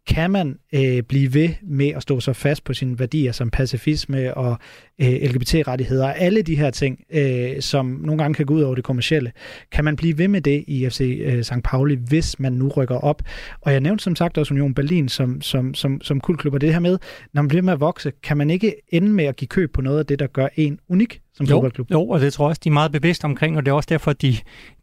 [0.09, 4.33] kan man øh, blive ved med at stå så fast på sine værdier som pacifisme
[4.33, 4.57] og
[5.01, 8.75] øh, LGBT-rettigheder og alle de her ting, øh, som nogle gange kan gå ud over
[8.75, 9.31] det kommercielle.
[9.71, 11.53] Kan man blive ved med det i FC øh, St.
[11.63, 13.21] Pauli, hvis man nu rykker op?
[13.61, 16.73] Og jeg nævnte som sagt også Union Berlin som, som, som, som kultklub, og det
[16.73, 16.97] her med,
[17.33, 19.81] når man bliver med at vokse, kan man ikke ende med at give køb på
[19.81, 21.91] noget af det, der gør en unik som jo, fodboldklub?
[21.91, 23.87] Jo, og det tror jeg også, de er meget bevidste omkring, og det er også
[23.89, 24.35] derfor, at de,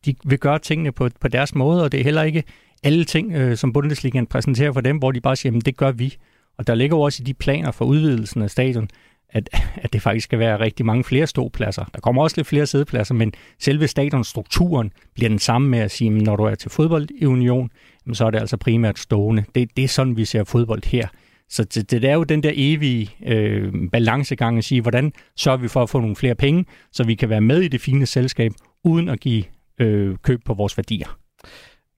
[0.06, 2.42] de vil gøre tingene på, på deres måde, og det er heller ikke
[2.82, 5.90] alle ting, øh, som Bundesligaen præsenterer for dem, hvor de bare siger, at det gør
[5.90, 6.16] vi.
[6.58, 8.88] Og der ligger jo også i de planer for udvidelsen af stadion,
[9.30, 9.48] at,
[9.84, 11.84] at det faktisk skal være rigtig mange flere ståpladser.
[11.94, 16.16] Der kommer også lidt flere sædepladser, men selve stadionstrukturen bliver den samme med at sige,
[16.16, 17.70] at når du er til fodbold i Union,
[18.12, 19.44] så er det altså primært stående.
[19.54, 21.08] Det, det er sådan, vi ser fodbold her.
[21.48, 25.68] Så det, det er jo den der evige øh, balancegang at sige, hvordan sørger vi
[25.68, 28.52] for at få nogle flere penge, så vi kan være med i det fine selskab,
[28.84, 29.44] uden at give
[29.80, 31.18] øh, køb på vores værdier.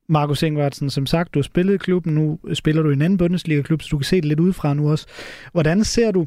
[0.08, 3.18] Markus Ingvartsen, som sagt, du har spillet i klubben, nu spiller du i en anden
[3.18, 5.06] Bundesliga-klub, så du kan se det lidt udefra nu også.
[5.52, 6.26] Hvordan ser du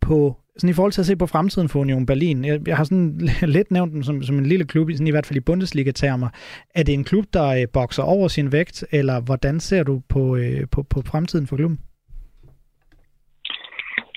[0.00, 2.84] på, sådan i forhold til at se på fremtiden for Union Berlin, jeg, jeg har
[2.84, 3.20] sådan
[3.56, 6.28] lidt nævnt den som, som en lille klub, sådan i hvert fald i Bundesliga-termer.
[6.74, 10.36] Er det en klub, der øh, bokser over sin vægt, eller hvordan ser du på,
[10.36, 11.78] øh, på, på fremtiden for klubben?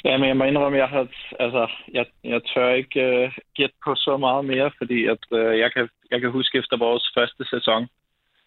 [0.05, 1.07] Ja, men jeg må indrømme, jeg har,
[1.39, 5.73] altså, jeg, jeg tør ikke øh, gætte på så meget mere, fordi at, øh, jeg,
[5.73, 7.87] kan, jeg kan huske efter vores første sæson,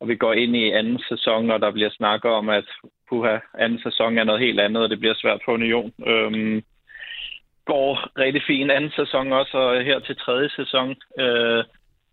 [0.05, 2.65] og vi går ind i anden sæson, og der bliver snakket om, at
[3.09, 5.93] puha, anden sæson er noget helt andet, og det bliver svært for Union.
[6.07, 6.63] Øhm,
[7.67, 11.65] går rigtig fint anden sæson også, og her til tredje sæson øh,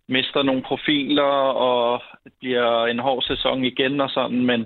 [0.07, 1.31] mister nogle profiler,
[1.69, 2.01] og
[2.39, 4.61] bliver en hård sæson igen og sådan, men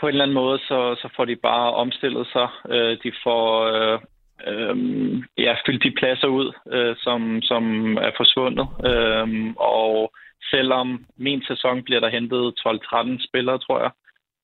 [0.00, 2.48] på en eller anden måde, så, så får de bare omstillet sig.
[2.68, 3.98] Øh, de får øh,
[4.46, 4.76] øh,
[5.38, 10.12] ja, fyldt de pladser ud, øh, som, som er forsvundet, øh, og
[10.50, 13.90] selvom min sæson bliver der hentet 12-13 spillere, tror jeg,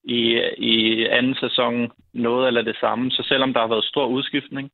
[0.05, 3.11] i, i anden sæson noget eller det samme.
[3.11, 4.71] Så selvom der har været stor udskiftning,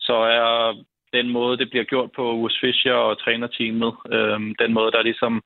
[0.00, 0.74] så er
[1.12, 5.42] den måde, det bliver gjort på Urs Fischer og trænerteamet, øhm, den måde, der ligesom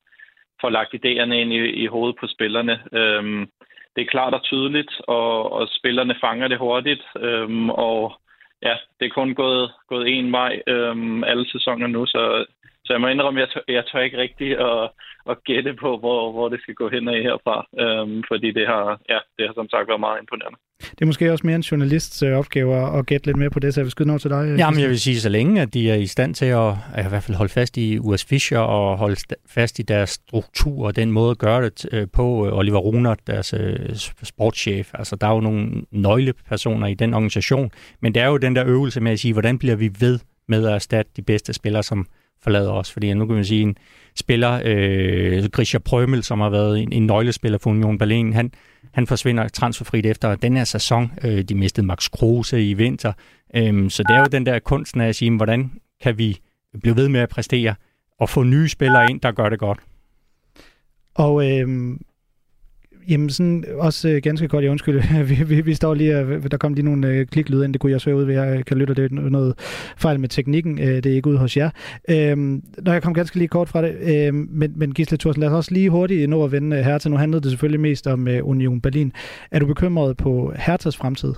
[0.61, 3.49] får lagt idéerne ind i, i hovedet på spillerne, øhm,
[3.95, 7.03] det er klart og tydeligt, og, og spillerne fanger det hurtigt.
[7.19, 8.21] Øhm, og
[8.61, 12.45] ja, det er kun gået, gået en vej øhm, alle sæsoner nu, så,
[12.85, 14.89] så jeg må indrømme, at jeg tør, jeg tør ikke rigtigt at,
[15.31, 18.99] at gætte på, hvor, hvor det skal gå hen af herfra, øhm, fordi det har,
[19.09, 20.59] ja, det har som sagt været meget imponerende.
[20.79, 23.73] Det er måske også mere en journalists øh, opgave at gætte lidt mere på det,
[23.73, 24.55] så jeg vil skyde noget til dig.
[24.57, 27.09] Jamen, jeg vil sige, så længe at de er i stand til at, at i
[27.09, 29.15] hvert fald holde fast i US Fischer og holde
[29.49, 33.15] fast i deres struktur og den måde at gøre det øh, på, øh, Oliver Runer,
[33.27, 33.55] deres
[34.23, 34.91] sportschef.
[34.93, 37.71] Altså, der er jo nogle nøglepersoner i den organisation,
[38.01, 40.67] men det er jo den der øvelse med at sige, hvordan bliver vi ved med
[40.67, 42.07] at erstatte de bedste spillere, som
[42.45, 42.91] forlader os.
[42.91, 43.77] Fordi nu kan man sige, en
[44.15, 48.51] spiller, øh, Grisha Prømel, som har været en, en nøglespiller for Union Berlin, han,
[48.91, 51.11] han forsvinder transferfrit efter den her sæson.
[51.23, 53.13] Øh, de mistede Max Kruse i vinter.
[53.55, 56.39] Øh, så det er jo den der kunsten af at sige, hvordan kan vi
[56.81, 57.75] blive ved med at præstere
[58.19, 59.79] og få nye spillere ind, der gør det godt.
[61.15, 61.67] Og øh,
[63.09, 66.57] Jamen sådan også øh, ganske kort, jeg undskyld, vi, vi, vi står lige, og der
[66.57, 68.93] kom lige nogle øh, kliklyde ind, det kunne jeg svære ud ved, jeg kan lytte,
[68.93, 69.53] det er noget
[69.97, 71.69] fejl med teknikken, øh, det er ikke ude hos jer.
[72.09, 72.37] Øh,
[72.77, 75.53] når jeg kom ganske lige kort fra det, øh, men, men Gisle Thorsen, lad os
[75.53, 78.27] også lige hurtigt nå at vende øh, her til, nu handlede det selvfølgelig mest om
[78.27, 79.11] øh, Union Berlin.
[79.51, 81.33] Er du bekymret på Herthas fremtid?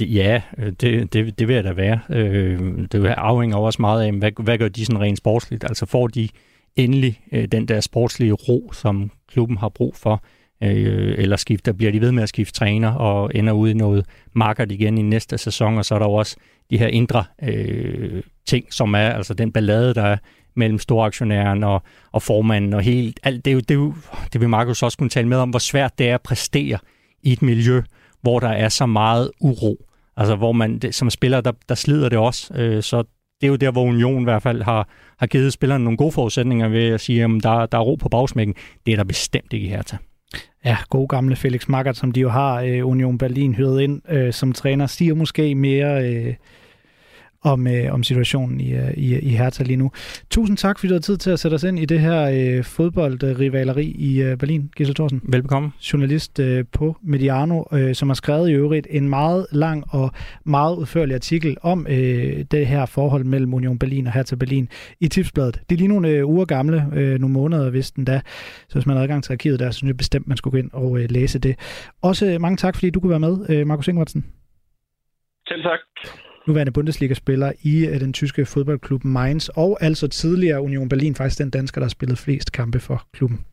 [0.00, 0.42] Ja,
[0.80, 1.98] det, det, det vil jeg da være.
[2.10, 2.60] Øh,
[2.92, 5.64] det afhænger også meget af, hvad, hvad gør de sådan rent sportsligt?
[5.64, 6.28] Altså får de
[6.76, 10.24] endelig øh, den der sportslige ro, som klubben har brug for,
[10.62, 14.06] øh, eller skifter, bliver de ved med at skifte træner og ender ud i noget
[14.32, 16.36] markert igen i næste sæson, og så er der jo også
[16.70, 20.16] de her indre øh, ting, som er altså den ballade, der er
[20.54, 23.44] mellem storaktionæren og, og formanden og helt alt.
[23.44, 23.94] Det, er jo, det, er jo,
[24.32, 26.78] det vil Markus også kunne tale med om, hvor svært det er at præstere
[27.22, 27.82] i et miljø,
[28.20, 29.86] hvor der er så meget uro.
[30.16, 32.54] Altså hvor man det, som spiller, der, der slider det også.
[32.54, 33.04] Øh, så
[33.40, 36.12] det er jo der, hvor Union i hvert fald har, har givet spillerne nogle gode
[36.12, 38.54] forudsætninger ved at sige, at der, der er ro på bagsmækken.
[38.86, 39.96] Det er der bestemt ikke i Hertha.
[40.64, 44.32] Ja, god gamle Felix Magath, som de jo har øh, Union Berlin hyret ind øh,
[44.32, 46.14] som træner, siger måske mere...
[46.14, 46.34] Øh,
[47.52, 49.90] om, øh, om situationen i, øh, i, i Hertha lige nu.
[50.30, 52.64] Tusind tak, fordi du har tid til at sætte os ind i det her øh,
[52.64, 54.70] fodboldrivaleri i øh, Berlin.
[54.76, 55.20] Gisle Thorsen.
[55.24, 55.72] Velbekomme.
[55.92, 60.10] Journalist øh, på Mediano, øh, som har skrevet i øvrigt en meget lang og
[60.44, 64.68] meget udførlig artikel om øh, det her forhold mellem Union Berlin og Hertha Berlin
[65.00, 65.60] i Tipsbladet.
[65.70, 68.20] Det er lige nogle øh, uger gamle, øh, nogle måneder hvis den da.
[68.68, 70.58] Så hvis man har adgang til arkivet der, så synes jeg bestemt, man skulle gå
[70.58, 71.56] ind og øh, læse det.
[72.02, 74.24] Også øh, mange tak, fordi du kunne være med, øh, Markus Ingvartsen.
[75.48, 75.80] Selv tak
[76.46, 81.50] nuværende Bundesliga-spiller i øh, den tyske fodboldklub Mainz, og altså tidligere Union Berlin, faktisk den
[81.50, 83.44] dansker, der har spillet flest kampe for klubben.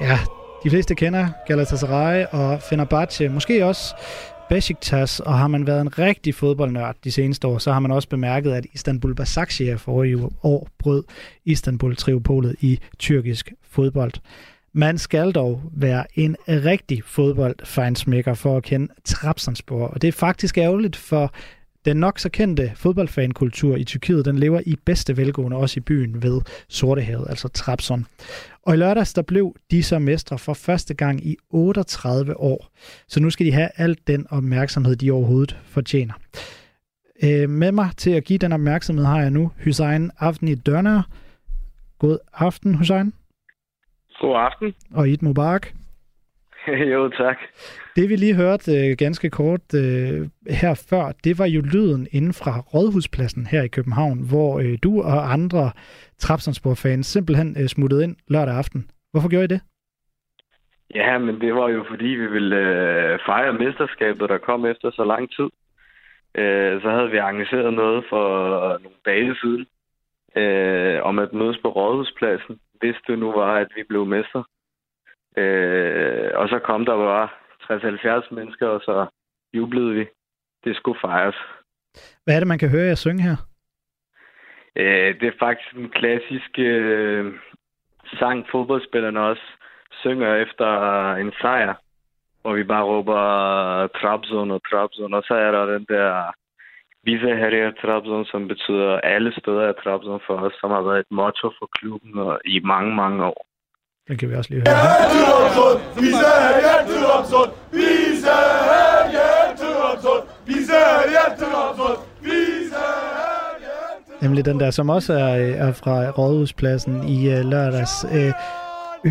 [0.00, 0.18] Ja,
[0.64, 3.28] de fleste kender Galatasaray og Fenerbahce.
[3.28, 3.94] Måske også
[4.48, 8.08] Besiktas, og har man været en rigtig fodboldnørd de seneste år, så har man også
[8.08, 11.04] bemærket, at Istanbul Basaksehir forrige år brød
[11.44, 14.12] Istanbul triopolet i tyrkisk fodbold.
[14.72, 20.58] Man skal dog være en rigtig fodboldfejnsmækker for at kende Trabzonspor, og det er faktisk
[20.58, 21.32] ærgerligt, for
[21.86, 26.22] den nok så kendte fodboldfankultur i Tyrkiet, den lever i bedste velgående også i byen
[26.22, 28.06] ved Sortehavet, altså Trabzon.
[28.62, 32.68] Og i lørdags, der blev de så mestre for første gang i 38 år.
[33.08, 36.14] Så nu skal de have alt den opmærksomhed, de overhovedet fortjener.
[37.22, 41.02] Øh, med mig til at give den opmærksomhed har jeg nu Hussein Aften i Dørner.
[41.98, 43.12] God aften, Hussein.
[44.20, 44.74] God aften.
[44.94, 45.66] Og Eid Mubarak.
[46.92, 47.38] jo, tak.
[47.96, 50.20] Det vi lige hørte øh, ganske kort øh,
[50.60, 55.02] her før, det var jo lyden inden fra Rådhuspladsen her i København, hvor øh, du
[55.02, 55.70] og andre
[56.18, 58.90] Trapsonsborg-fans simpelthen øh, smuttede ind lørdag aften.
[59.10, 59.60] Hvorfor gjorde I det?
[60.94, 65.04] Ja, men det var jo fordi, vi ville øh, fejre mesterskabet, der kom efter så
[65.04, 65.48] lang tid.
[66.34, 68.24] Øh, så havde vi arrangeret noget for
[68.68, 69.66] nogle dage siden
[70.36, 74.42] øh, om at mødes på Rådhuspladsen, hvis det nu var, at vi blev mester.
[75.36, 77.28] Øh, og så kom der bare
[77.62, 79.06] 60-70 mennesker, og så
[79.54, 80.06] jublede vi.
[80.64, 81.36] Det skulle fejres.
[82.24, 83.36] Hvad er det, man kan høre jer synge her?
[84.76, 87.34] Øh, det er faktisk en klassisk øh,
[88.18, 89.42] sang, fodboldspillerne også
[89.90, 90.68] synger efter
[91.14, 91.74] en sejr,
[92.42, 93.20] hvor vi bare råber
[93.86, 96.32] Trabzon og Trabzon, og så er der den der
[97.04, 101.10] Visa her Trabzon, som betyder alle steder af Trabzon for os, som har været et
[101.10, 102.12] motto for klubben
[102.44, 103.46] i mange, mange år.
[104.08, 104.76] Den kan vi også lige høre.
[105.14, 108.36] Trabzon, Visa her Trabzon, Visa
[109.16, 110.80] her Trabzon, Visa
[111.12, 112.86] her Trabzon, Visa
[114.22, 115.34] Nemlig den der, som også er,
[115.66, 117.94] er fra Rådhuspladsen i uh, lørdags.
[118.04, 118.32] Uh,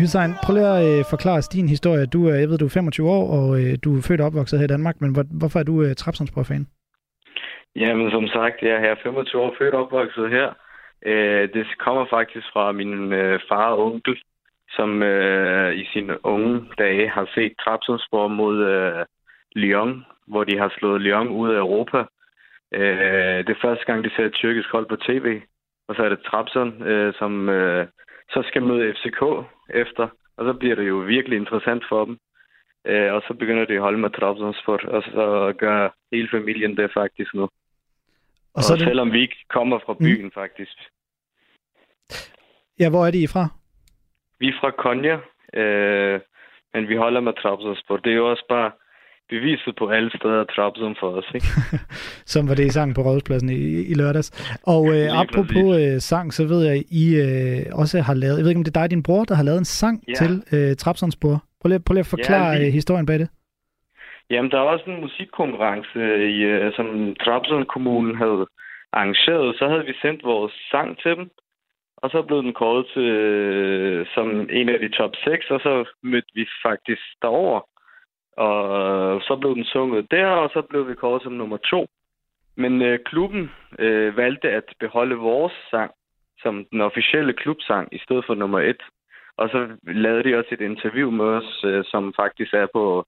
[0.00, 2.06] Hussein, prøv lige at øh, forklare os din historie.
[2.06, 4.58] Du, øh, jeg ved, du er 25 år, og øh, du er født og opvokset
[4.58, 6.66] her i Danmark, men hvor, hvorfor er du øh, Trapsonsborg-fan?
[7.76, 10.48] Jamen, som sagt, jeg er her 25 år født og opvokset her.
[11.06, 14.16] Øh, det kommer faktisk fra min øh, far og onkel,
[14.70, 19.04] som øh, i sine unge dage har set Trabzonspor mod øh,
[19.54, 22.04] Lyon, hvor de har slået Lyon ud af Europa.
[22.72, 25.40] Øh, det er første gang, de ser et tyrkisk hold på tv.
[25.88, 27.86] Og så er det Trabzon, øh, som øh,
[28.30, 29.22] så skal møde FCK
[29.74, 30.08] efter.
[30.36, 32.18] Og så bliver det jo virkelig interessant for dem.
[32.86, 36.90] Øh, og så begynder de at holde med Trabzonspor, og så gør hele familien det
[36.94, 37.48] faktisk nu.
[38.54, 38.86] Og, så og det...
[38.86, 40.30] selvom vi ikke kommer fra byen, mm.
[40.30, 40.76] faktisk.
[42.80, 43.48] Ja, hvor er de fra?
[44.40, 45.16] Vi er fra Konya,
[45.60, 46.20] øh,
[46.74, 47.96] men vi holder med Trabzonspor.
[47.96, 48.70] Det er jo også bare
[49.28, 51.46] beviset på alle steder Trabzon for os, ikke?
[52.32, 54.28] Som var det i sang på Rådhuspladsen i, i lørdags.
[54.74, 58.50] Og øh, apropos øh, sang, så ved jeg, I øh, også har lavet, jeg ved
[58.50, 60.14] ikke, om det er dig din bror, der har lavet en sang ja.
[60.14, 61.36] til øh, Trabzonspor.
[61.60, 62.66] Prøv lige, prøv lige at forklare ja, vi...
[62.66, 63.28] Øh, historien bag det.
[64.30, 65.98] Jamen, der er også en musikkonkurrence,
[66.36, 66.86] i, øh, som
[67.24, 68.46] Trabzon kommunen havde
[68.92, 69.56] arrangeret.
[69.58, 71.30] Så havde vi sendt vores sang til dem,
[71.96, 75.84] og så blev den kåret til, øh, som en af de top 6, og så
[76.02, 77.60] mødte vi faktisk derover.
[78.36, 81.86] Og så blev den sunget der, og så blev vi kåret som nummer to.
[82.56, 85.90] Men øh, klubben øh, valgte at beholde vores sang
[86.38, 88.82] som den officielle klubsang i stedet for nummer et.
[89.36, 93.04] Og så lavede de også et interview med os, øh, som faktisk er på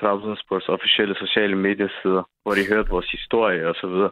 [0.00, 4.10] Trabzonspors officielle sociale mediesider, hvor de hørte vores historie og så videre.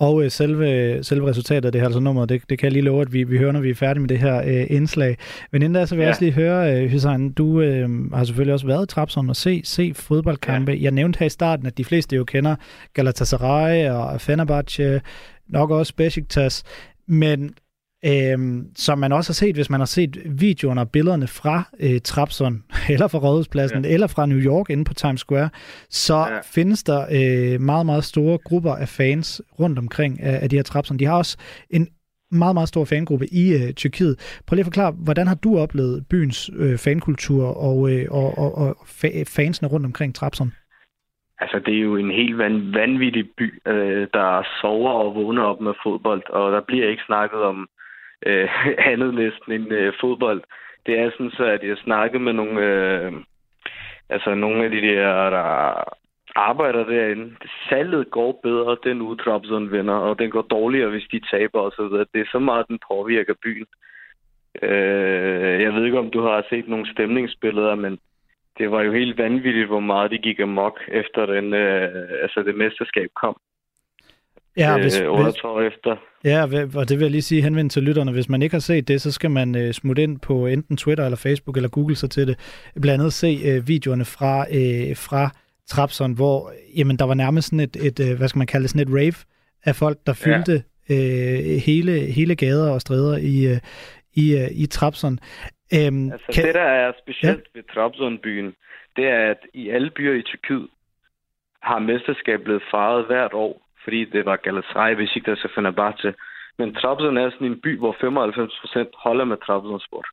[0.00, 2.82] Og øh, selve, selve resultatet af det her altså nummer, det, det kan jeg lige
[2.82, 5.16] love, at vi, vi hører, når vi er færdige med det her øh, indslag.
[5.52, 6.06] Men inden da, så vil ja.
[6.06, 9.36] jeg også lige høre, øh, Hussein, du øh, har selvfølgelig også været i Trapson og
[9.36, 10.72] se, se fodboldkampe.
[10.72, 10.78] Ja.
[10.82, 12.56] Jeg nævnte her i starten, at de fleste jo kender
[12.94, 15.00] Galatasaray og Fenerbahce,
[15.48, 16.62] nok også Besiktas.
[17.06, 17.54] Men
[18.06, 22.00] Øhm, som man også har set, hvis man har set videoerne og billederne fra øh,
[22.04, 23.92] Trapson, eller fra Rådhuspladsen, ja.
[23.92, 25.50] eller fra New York inde på Times Square,
[25.88, 26.38] så ja.
[26.54, 30.62] findes der øh, meget, meget store grupper af fans rundt omkring af, af de her
[30.62, 30.98] Trapson.
[30.98, 31.38] De har også
[31.70, 31.88] en
[32.30, 34.42] meget, meget stor fangruppe i øh, Tyrkiet.
[34.46, 38.58] Prøv lige at forklare, hvordan har du oplevet byens øh, fankultur og, øh, og, og,
[38.58, 40.52] og fa- fansene rundt omkring Trapson?
[41.38, 45.60] Altså, det er jo en helt van, vanvittig by, øh, der sover og vågner op
[45.60, 47.68] med fodbold, og der bliver ikke snakket om
[48.26, 48.48] øh,
[48.92, 50.42] andet næsten end øh, fodbold.
[50.86, 53.12] Det er sådan så, at jeg snakker med nogle, øh,
[54.08, 55.84] altså nogle af de der, der
[56.34, 57.36] arbejder derinde.
[57.68, 61.84] Salget går bedre, den uge Trabzon vinder, og den går dårligere, hvis de taber osv.
[62.12, 63.66] Det er så meget, den påvirker byen.
[64.62, 67.98] Øh, jeg ved ikke, om du har set nogle stemningsbilleder, men
[68.58, 72.54] det var jo helt vanvittigt, hvor meget de gik amok efter den, øh, altså det
[72.54, 73.36] mesterskab kom.
[74.56, 75.96] Ja, øh, hvis, 8 år efter.
[76.24, 76.42] Ja,
[76.74, 78.12] og det vil jeg lige sige henvendt til lytterne.
[78.12, 81.04] Hvis man ikke har set det, så skal man uh, smutte ind på enten Twitter
[81.04, 82.62] eller Facebook eller Google sig til det.
[82.82, 85.30] Blandt andet se uh, videoerne fra, uh, fra
[85.66, 88.70] Trapson, hvor jamen, der var nærmest sådan et, et uh, hvad skal man kalde det,
[88.70, 89.18] sådan et rave
[89.64, 90.94] af folk, der fyldte ja.
[90.94, 93.58] uh, hele, hele gader og stræder i, uh,
[94.14, 95.18] i, uh, i Trapson.
[95.88, 96.44] Um, altså kan...
[96.46, 97.58] det, der er specielt ja?
[97.58, 98.54] ved Trabzon-byen,
[98.96, 100.68] det er, at i alle byer i Tyrkiet
[101.62, 106.14] har mesterskabet blevet fejret hvert år fordi det var Galatasaray, Besiktas og Fenerbahce.
[106.58, 110.04] Men Trabzon er sådan en by, hvor 95 procent holder med Trabzonspor.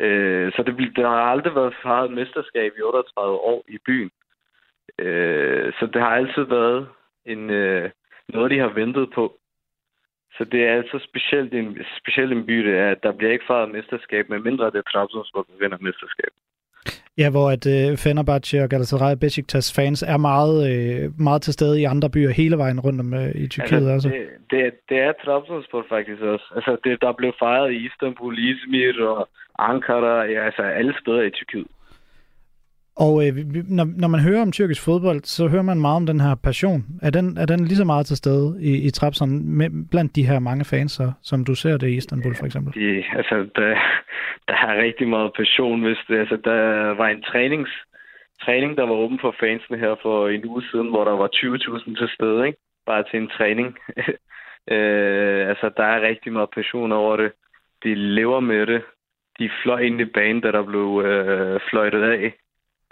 [0.00, 4.10] Øh, så det, der har aldrig været faret mesterskab i 38 år i byen.
[4.98, 6.88] Øh, så det har altid været
[7.24, 7.90] en, øh,
[8.28, 9.38] noget, de har ventet på.
[10.36, 13.46] Så det er altså specielt en, specielt en by, det er, at der bliver ikke
[13.46, 16.32] faret mesterskab, med mindre det er Trabzonspor, der vinder mesterskab.
[17.18, 21.80] Ja, hvor at uh, Fenerbahce og Galatasaray Besiktas fans er meget, uh, meget til stede
[21.80, 25.12] i andre byer hele vejen rundt om uh, i Tyrkiet altså, Det, det, det er
[25.24, 26.46] Trabzonspor faktisk også.
[26.56, 31.30] Altså, det, der blev fejret i Istanbul, Izmir og Ankara, ja, altså alle steder i
[31.30, 31.66] Tyrkiet.
[32.96, 33.32] Og øh,
[33.78, 36.84] når, når man hører om tyrkisk fodbold, så hører man meget om den her passion.
[37.02, 40.26] Er den, er den lige så meget til stede i, i Trabzon med, blandt de
[40.26, 42.74] her mange fans, som du ser det i Istanbul for eksempel?
[42.74, 43.74] De, altså, der,
[44.48, 45.82] der er rigtig meget passion.
[45.82, 46.60] Hvis det, altså, der
[47.00, 47.70] var en trænings,
[48.44, 51.98] træning, der var åben for fansene her for en uge siden, hvor der var 20.000
[51.98, 52.58] til stede, ikke?
[52.86, 53.68] bare til en træning.
[54.74, 57.32] øh, altså, der er rigtig meget passion over det.
[57.84, 58.82] De lever med det.
[59.38, 62.34] De fløj ind i banen, da der blev øh, fløjtet af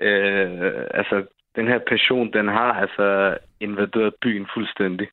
[0.02, 1.16] øh, altså,
[1.56, 5.08] den her passion, den har altså invaderet byen fuldstændig.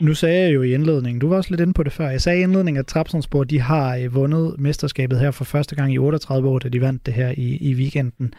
[0.00, 2.20] Nu sagde jeg jo i indledningen, du var også lidt inde på det før, jeg
[2.20, 5.98] sagde i indledningen, at Trabzonspor, de har øh, vundet mesterskabet her for første gang i
[5.98, 8.34] 38 år, da de vandt det her i, i weekenden.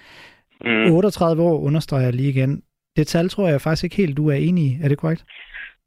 [0.65, 0.95] Mm.
[0.95, 2.63] 38 år understreger lige igen.
[2.97, 4.77] Det tal tror jeg faktisk ikke helt, du er enig i.
[4.83, 5.25] Er det korrekt?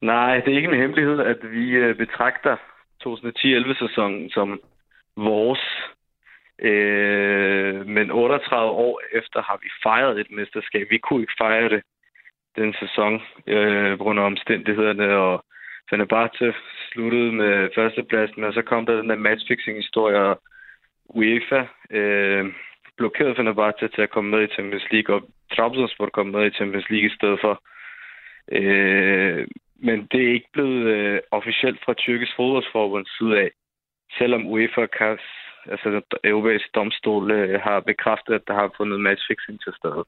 [0.02, 2.56] Nej, det er ikke en hemmelighed, at vi øh, betragter
[3.04, 4.60] 2010-11-sæsonen som
[5.16, 5.60] vores
[6.62, 10.86] Øh, men 38 år efter har vi fejret et mesterskab.
[10.90, 11.82] Vi kunne ikke fejre det
[12.56, 15.44] den sæson øh, på grund af omstændighederne, og
[15.90, 16.54] Fenerbahce
[16.92, 20.42] sluttede med førstepladsen, og så kom der den der matchfixing-historie, og
[21.08, 22.44] UEFA øh,
[22.96, 26.90] blokerede Fenerbahce til at komme med i Champions League, og Trabzonspor kom med i Champions
[26.90, 27.62] League i stedet for.
[28.52, 33.50] Øh, men det er ikke blevet øh, officielt fra Tyrkisk fodboldsforbunds side af,
[34.18, 35.18] selvom UEFA kan
[35.66, 40.04] altså den europæiske domstol, øh, har bekræftet, at der har fundet matchfixing til stedet.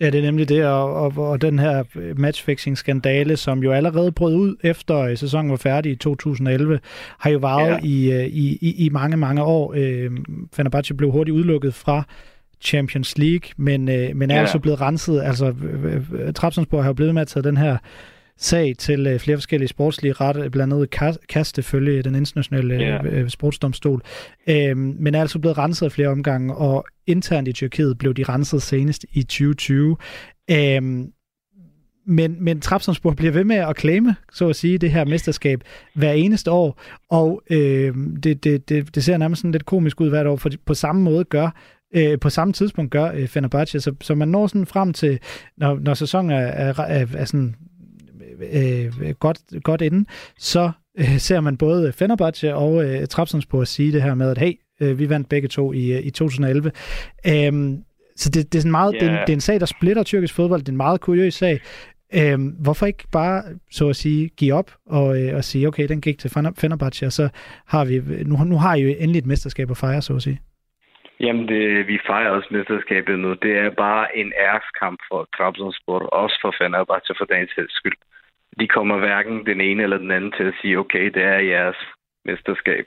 [0.00, 1.84] Ja, det er nemlig det, og, og, og den her
[2.16, 6.80] matchfixing-skandale, som jo allerede brød ud efter sæsonen var færdig i 2011,
[7.18, 7.78] har jo varet ja.
[7.82, 9.74] i, øh, i, i, i mange, mange år.
[9.76, 10.10] Øh,
[10.56, 12.02] Fenerbahce blev hurtigt udelukket fra
[12.60, 14.40] Champions League, men, øh, men er ja.
[14.40, 15.22] altså blevet renset.
[15.22, 15.54] Altså,
[16.12, 17.76] øh, Trabzonspor har jo blevet med at tage den her
[18.40, 20.90] sag til øh, flere forskellige sportslige ret, blandt andet
[21.28, 23.04] KAST følge den internationale yeah.
[23.04, 24.02] øh, sportsdomstol,
[24.46, 28.22] øh, men er altså blevet renset af flere omgange, og internt i Tyrkiet blev de
[28.22, 29.96] renset senest i 2020.
[30.50, 30.82] Øh,
[32.06, 35.60] men, men Trabzonspor bliver ved med at claime, så at sige, det her mesterskab
[35.94, 40.08] hver eneste år, og øh, det, det, det, det ser nærmest sådan lidt komisk ud
[40.08, 41.50] hvert år, for på samme måde gør
[41.94, 45.18] øh, på samme tidspunkt gør øh, Fenerbahce, så, så man når sådan frem til,
[45.56, 47.54] når, når sæsonen er, er, er, er sådan
[48.40, 50.06] øh, godt, godt inden,
[50.38, 54.52] så øh, ser man både Fenerbahce og øh, Trabzonspor sige det her med, at hey,
[54.82, 56.72] øh, vi vandt begge to i, øh, i 2011.
[57.28, 57.84] Øhm,
[58.16, 59.12] så det, det, er sådan meget, yeah.
[59.12, 60.60] det, er, det er en sag, der splitter tyrkisk fodbold.
[60.60, 61.60] Det er en meget kuriøs sag.
[62.18, 66.00] Øhm, hvorfor ikke bare, så at sige, give op og, øh, og sige, okay, den
[66.00, 67.28] gik til Fenerbahce, og så
[67.66, 67.94] har vi,
[68.30, 70.40] nu, nu har I jo endelig et mesterskab at fejre, så at sige.
[71.20, 73.30] Jamen, det, vi fejrer også mesterskabet nu.
[73.44, 77.98] Det er bare en æreskamp for Trabzonspor, også for Fenerbahce for dagens skyld
[78.58, 81.76] de kommer hverken den ene eller den anden til at sige, okay, det er jeres
[82.24, 82.86] mesterskab.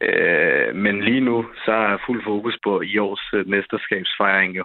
[0.00, 4.64] Øh, men lige nu, så er fuld fokus på i års øh, mesterskabsfejring jo.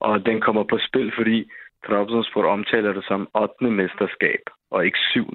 [0.00, 1.50] Og den kommer på spil, fordi
[1.86, 3.70] Trabzonspor omtaler det som 8.
[3.70, 5.34] mesterskab, og ikke 7.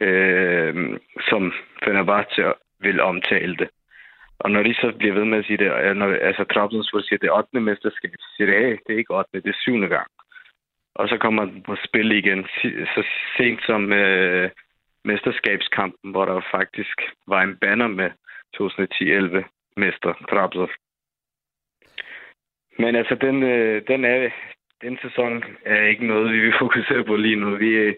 [0.00, 1.52] Øh, som
[1.84, 3.68] Fenerbahce vil omtale det.
[4.38, 7.28] Og når de så bliver ved med at sige det, når, altså Trabzonspor siger, det
[7.28, 7.60] er 8.
[7.60, 9.30] mesterskab, så siger det, hey, det er ikke 8.
[9.32, 9.72] det er 7.
[9.72, 10.10] gang
[10.98, 12.46] og så kommer den på spil igen
[12.94, 13.02] så
[13.36, 14.50] sent som øh,
[15.04, 18.10] mesterskabskampen, hvor der faktisk var en banner med
[18.56, 19.44] 2010-11
[19.76, 20.68] mester Trabzon.
[22.78, 24.30] Men altså, den, øh, den, er,
[24.82, 27.56] den sæson er ikke noget, vi vil fokusere på lige nu.
[27.56, 27.94] Vi øh,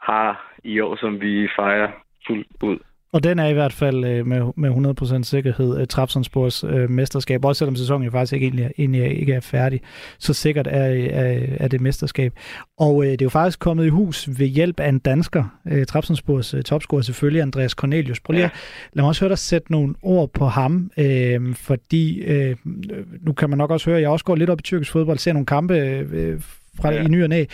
[0.00, 1.90] har i år, som vi fejrer
[2.26, 2.78] fuldt ud.
[3.12, 7.44] Og den er i hvert fald øh, med, med 100% sikkerhed øh, Trapsonspors øh, mesterskab,
[7.44, 9.80] også selvom sæsonen jo faktisk ikke, egentlig, egentlig ikke er færdig.
[10.18, 12.32] Så sikkert er, er, er det mesterskab.
[12.78, 15.86] Og øh, det er jo faktisk kommet i hus ved hjælp af en dansker, øh,
[15.86, 18.20] Trapsonspors øh, topscorer selvfølgelig, Andreas Cornelius.
[18.20, 18.50] Prøv lige ja.
[18.92, 22.56] lad mig også høre dig sætte nogle ord på ham, øh, fordi øh,
[23.20, 25.18] nu kan man nok også høre, at jeg også går lidt op i tyrkisk fodbold,
[25.18, 26.40] ser nogle kampe øh,
[26.80, 27.02] fra ja.
[27.02, 27.44] i ny og næ.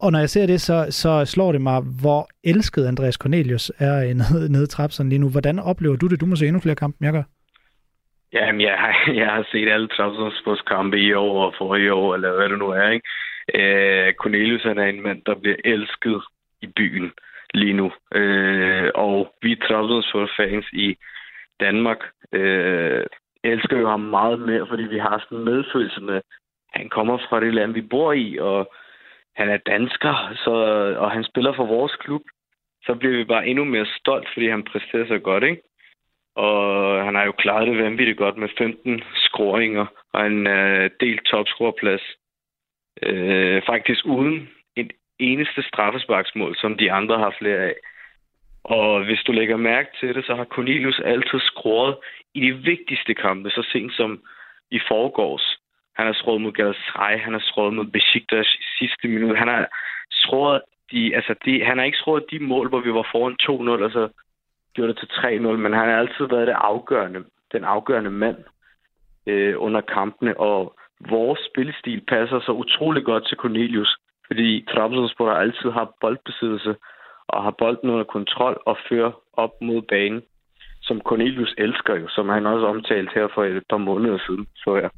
[0.00, 3.96] Og når jeg ser det, så, så slår det mig, hvor elsket Andreas Cornelius er
[4.04, 5.28] øh, nede, nede i Trapsen lige nu.
[5.30, 6.20] Hvordan oplever du det?
[6.20, 7.26] Du må se endnu flere kampe, end jeg gør.
[8.32, 12.36] Jamen, jeg, har, jeg har set alle Trapsons kampe i år og forrige år, eller
[12.36, 12.88] hvad det nu er.
[12.88, 13.06] Ikke?
[13.54, 16.22] Øh, Cornelius han er en mand, der bliver elsket
[16.62, 17.10] i byen
[17.54, 17.92] lige nu.
[18.14, 20.96] Øh, og vi Trabzonspors fans i
[21.60, 21.98] Danmark
[22.32, 23.06] øh,
[23.44, 26.20] elsker jo ham meget mere, fordi vi har sådan en medfølelse med,
[26.72, 28.72] han kommer fra det land, vi bor i, og
[29.38, 30.54] han er dansker, så,
[30.98, 32.22] og han spiller for vores klub,
[32.86, 35.62] så bliver vi bare endnu mere stolt, fordi han præsterer så godt, ikke?
[36.36, 41.18] Og han har jo klaret det vanvittigt godt med 15 scoringer og en øh, del
[41.18, 42.02] topscorerplads.
[43.02, 47.74] Øh, faktisk uden et eneste straffesparksmål, som de andre har flere af.
[48.64, 51.96] Og hvis du lægger mærke til det, så har Cornelius altid scoret
[52.34, 54.22] i de vigtigste kampe, så sent som
[54.70, 55.57] i forgårs.
[55.98, 59.38] Han har skåret mod Galatasaray, han har skåret mod Besiktas i sidste minut.
[59.38, 59.68] Han har
[60.10, 63.84] skåret de, altså de, han har ikke skåret de mål, hvor vi var foran 2-0,
[63.84, 64.08] og så
[64.74, 68.36] gjorde det til 3-0, men han har altid været det afgørende, den afgørende mand
[69.26, 70.74] øh, under kampene, og
[71.10, 76.76] vores spillestil passer så utrolig godt til Cornelius, fordi Trabzonspor altid har boldbesiddelse
[77.28, 80.22] og har bolden under kontrol og fører op mod banen,
[80.82, 84.76] som Cornelius elsker jo, som han også omtalte her for et par måneder siden, så
[84.76, 84.88] ja.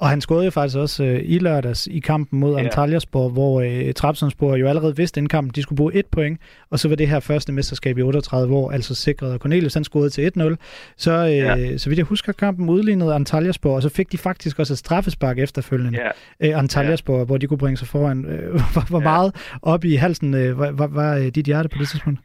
[0.00, 2.62] Og han skårede jo faktisk også øh, i lørdags i kampen mod ja.
[2.64, 6.40] Antalyaspor, hvor øh, Trabzonspor jo allerede vidste inden kampen, de skulle bruge et point,
[6.70, 9.84] og så var det her første mesterskab i 38, hvor altså sikrede og Cornelius han
[9.84, 10.56] scorede til 1-0.
[10.96, 11.76] Så, øh, ja.
[11.76, 15.38] så vidt jeg husker kampen udlignede Antalyaspor, og så fik de faktisk også et straffespark
[15.38, 15.98] efterfølgende.
[15.98, 16.10] Ja.
[16.48, 17.24] Øh, Antalyaspor, ja.
[17.24, 18.24] hvor de kunne bringe sig foran.
[18.24, 19.04] Øh, hvor, hvor ja.
[19.04, 22.20] meget op i halsen øh, var, var, var øh, dit hjerte på det tidspunkt?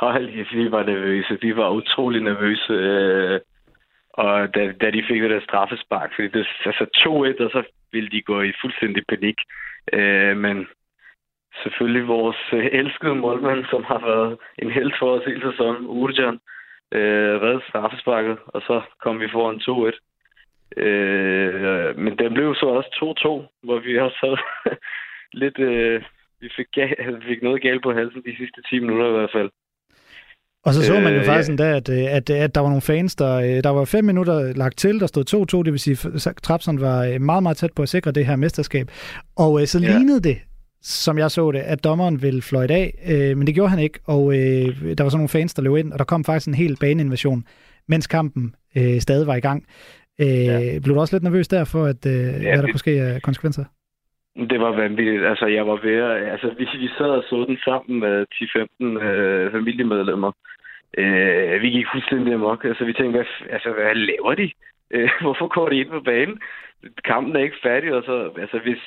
[0.00, 1.38] Hold, vi var nervøse.
[1.42, 2.72] Vi var utrolig nervøse.
[2.72, 3.40] Øh
[4.24, 7.62] og da, da de fik det der straffespark, fordi det altså 2-1, og så
[7.92, 9.38] ville de gå i fuldstændig panik.
[9.92, 10.66] Øh, men
[11.62, 16.38] selvfølgelig vores øh, elskede målmand, som har været en held for os hele sæsonen, Urjan,
[16.92, 19.98] øh, redde straffesparket, og så kom vi foran 2-1.
[20.82, 22.90] Øh, men den blev så også
[23.60, 24.40] 2-2, hvor vi også havde
[25.42, 25.58] lidt...
[25.58, 26.02] Øh,
[26.40, 26.66] vi fik,
[27.18, 29.50] vi fik noget galt på halsen de sidste 10 minutter i hvert fald.
[30.64, 31.52] Og så så man jo øh, faktisk ja.
[31.52, 34.52] endda, at, øh, at, at der var nogle fans, der, øh, der var fem minutter
[34.52, 35.96] lagt til, der stod 2-2, det vil sige,
[36.42, 38.90] Trapsen var meget, meget tæt på at sikre det her mesterskab.
[39.36, 39.96] Og så ja.
[39.96, 40.38] lignede det,
[40.82, 43.98] som jeg så det, at dommeren ville fløjte af, øh, men det gjorde han ikke,
[44.04, 46.54] og øh, der var så nogle fans, der løb ind, og der kom faktisk en
[46.54, 47.44] hel baneinvasion,
[47.88, 49.64] mens kampen øh, stadig var i gang.
[50.20, 50.78] Øh, ja.
[50.78, 52.70] Blev du også lidt nervøs derfor, at øh, ja, hvad der det...
[52.70, 53.64] kunne ske af konsekvenser?
[54.36, 55.26] Det var vanvittigt.
[55.26, 59.02] Altså, jeg var ved at, Altså, vi, vi sad og så den sammen med 10-15
[59.02, 60.32] øh, familiemedlemmer.
[60.98, 62.64] Øh, vi gik fuldstændig amok.
[62.64, 64.50] Altså, vi tænkte, hvad, altså, hvad laver de?
[64.90, 66.40] Øh, hvorfor går de ind på banen?
[67.04, 68.30] Kampen er ikke færdig, og så...
[68.40, 68.82] Altså, hvis...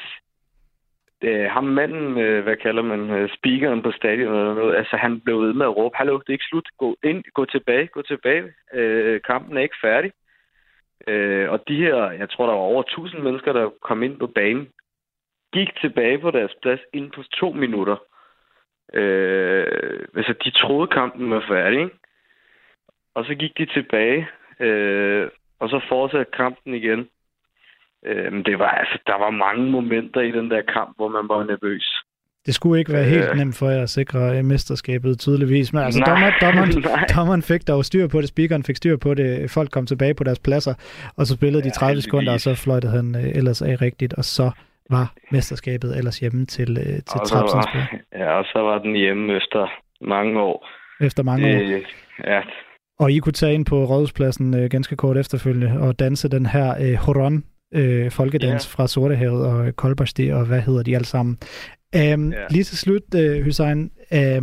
[1.24, 5.20] Øh, ham manden, øh, hvad kalder man, øh, speakeren på stadion eller noget, altså han
[5.20, 8.02] blev ved med at råbe, hallo, det er ikke slut, gå ind, gå tilbage, gå
[8.02, 10.12] tilbage, øh, kampen er ikke færdig.
[11.08, 14.28] Øh, og de her, jeg tror, der var over 1000 mennesker, der kom ind på
[14.28, 14.68] banen,
[15.54, 17.98] gik tilbage på deres plads inden på to minutter.
[18.94, 21.96] Øh, altså, de troede, kampen var færdig, ikke?
[23.16, 24.28] Og så gik de tilbage,
[24.60, 25.30] øh,
[25.60, 27.10] og så fortsatte kampen igen.
[28.06, 31.30] Øh, men det var, altså, der var mange momenter i den der kamp, hvor man
[31.30, 32.04] var nervøs.
[32.46, 33.38] Det skulle ikke være helt øh.
[33.38, 35.74] nemt for jer at sikre øh, mesterskabet, tydeligvis.
[35.74, 36.84] Men altså, nej, dommer, dommeren,
[37.18, 40.24] dommeren fik dog styr på det, speakeren fik styr på det, folk kom tilbage på
[40.24, 40.74] deres pladser,
[41.18, 44.14] og så spillede ja, de 30 sekunder, og så fløjtede han øh, ellers af rigtigt,
[44.14, 44.52] og så
[44.90, 48.00] var mesterskabet ellers hjemme til, øh, til Trapsensborg.
[48.14, 49.68] Ja, og så var den hjemme efter
[50.02, 50.68] mange år.
[51.02, 51.82] Efter mange det, år.
[52.32, 52.42] Ja.
[53.00, 56.76] Og I kunne tage ind på Rådhuspladsen øh, ganske kort efterfølgende og danse den her
[56.82, 58.84] øh, Horon øh, folkedans ja.
[58.84, 61.38] fra Sortehavet og Kolbersti og hvad hedder de alle sammen.
[61.96, 62.46] Um, ja.
[62.50, 64.42] Lige til slut, uh, Hussein, Øh,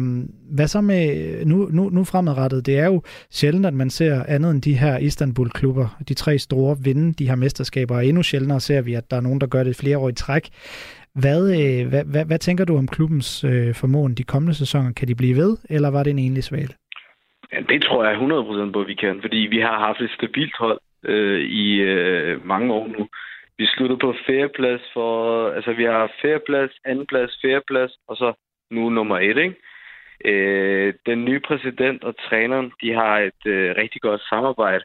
[0.57, 1.05] hvad så med
[1.47, 2.66] nu, nu, nu fremadrettet?
[2.66, 6.77] Det er jo sjældent, at man ser andet end de her Istanbul-klubber, de tre store,
[6.85, 9.62] vinde de her mesterskaber, og endnu sjældnere ser vi, at der er nogen, der gør
[9.64, 10.49] det flere år i træk.
[11.14, 14.93] Hvad, øh, hvad, hvad, hvad tænker du om klubbens øh, formåen de kommende sæsoner?
[14.93, 16.75] Kan de blive ved, eller var det en enlig svale?
[17.53, 18.14] Ja, det tror jeg
[18.69, 22.47] 100% på, at vi kan, fordi vi har haft et stabilt hold øh, i øh,
[22.47, 23.09] mange år nu.
[23.59, 25.12] Vi sluttede på fjerdeplads for...
[25.51, 28.29] Altså, vi har fjerdeplads, andenplads, fjerdeplads, og så
[28.71, 29.57] nu nummer et, ikke?
[30.25, 34.85] Øh, den nye præsident og træneren, de har et øh, rigtig godt samarbejde.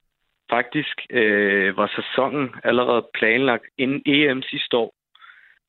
[0.50, 4.94] Faktisk øh, var sæsonen allerede planlagt inden EM sidste år.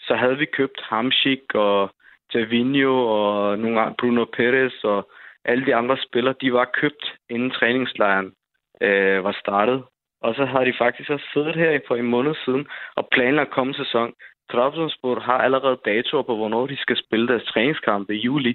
[0.00, 1.94] Så havde vi købt Hamsik og
[2.34, 5.10] Javinho og nogle andre, Bruno Perez og
[5.44, 8.32] alle de andre spillere, de var købt inden træningslejren
[8.80, 9.82] øh, var startet.
[10.20, 13.84] Og så har de faktisk også siddet her for en måned siden og planlagt kommende
[13.84, 14.12] sæson.
[14.52, 18.54] Trabzonspor har allerede datoer på, hvornår de skal spille deres træningskampe i juli.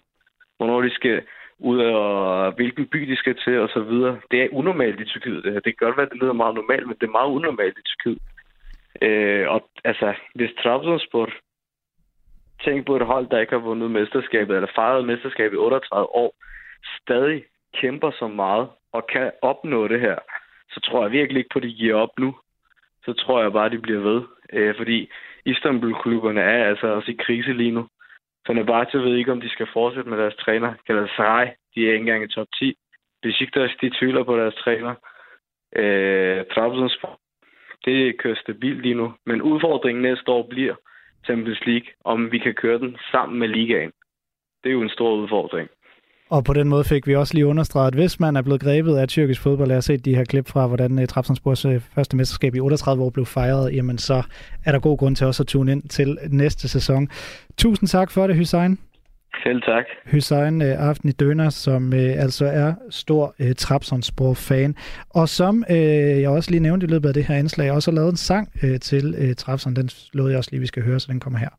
[0.58, 1.22] Hvornår de skal
[1.60, 4.20] ud og hvilken by de skal til og så videre.
[4.32, 5.44] Det er unormalt i Tyrkiet.
[5.44, 5.60] Det, her.
[5.60, 7.82] det kan godt være, at det lyder meget normalt, men det er meget unormalt i
[7.82, 8.20] Tyrkiet.
[9.02, 11.30] Øh, og altså, hvis Trabzonspor
[12.64, 16.36] tænk på et hold, der ikke har vundet mesterskabet, eller fejret mesterskabet i 38 år,
[17.02, 20.18] stadig kæmper så meget og kan opnå det her,
[20.72, 22.36] så tror jeg virkelig ikke på, at de giver op nu.
[23.06, 24.22] Så tror jeg bare, at de bliver ved.
[24.54, 25.10] Øh, fordi
[25.52, 27.88] Istanbul-klubberne er altså også i krise lige nu.
[28.48, 30.74] Fenerbahce ved ikke, om de skal fortsætte med deres træner.
[30.86, 32.76] Galatasaray, de er ikke engang i top 10.
[33.22, 34.96] Besiktas, de tvivler på deres træner.
[35.76, 37.20] Øh, Trabzonspor,
[37.86, 39.14] det kører stabilt lige nu.
[39.26, 40.76] Men udfordringen næste år bliver
[41.26, 43.92] Champions League, om vi kan køre den sammen med ligaen.
[44.64, 45.70] Det er jo en stor udfordring.
[46.30, 48.98] Og på den måde fik vi også lige understreget, at hvis man er blevet grebet
[48.98, 52.18] af tyrkisk fodbold, jeg har set de her klip fra, hvordan uh, Trabzonspors uh, første
[52.18, 54.24] mesterskab i 38 år blev fejret, jamen så
[54.66, 57.10] er der god grund til også at tune ind til næste sæson.
[57.58, 58.80] Tusind tak for det, Hussein.
[59.44, 59.86] Selv tak.
[60.12, 64.76] Hussein uh, Aften i Døner, som uh, altså er stor uh, Trabzonspor-fan,
[65.10, 65.76] og som uh,
[66.22, 68.50] jeg også lige nævnte i løbet af det her indslag, også har lavet en sang
[68.64, 69.76] uh, til uh, Trabzon.
[69.76, 71.50] Den lovede jeg også lige, vi skal høre, så den kommer her.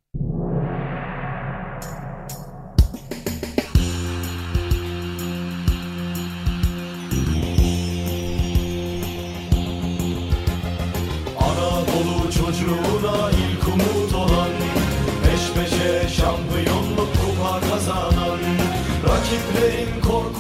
[19.31, 20.40] Rakiplerin korku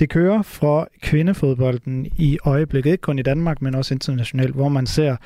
[0.00, 4.86] Det kører fra kvindefodbolden i øjeblikket, ikke kun i Danmark, men også internationalt, hvor man
[4.86, 5.16] ser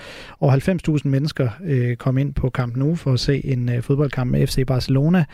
[0.41, 4.31] over 90.000 mennesker øh, komme ind på Camp Nou for at se en øh, fodboldkamp
[4.31, 5.25] med FC Barcelona.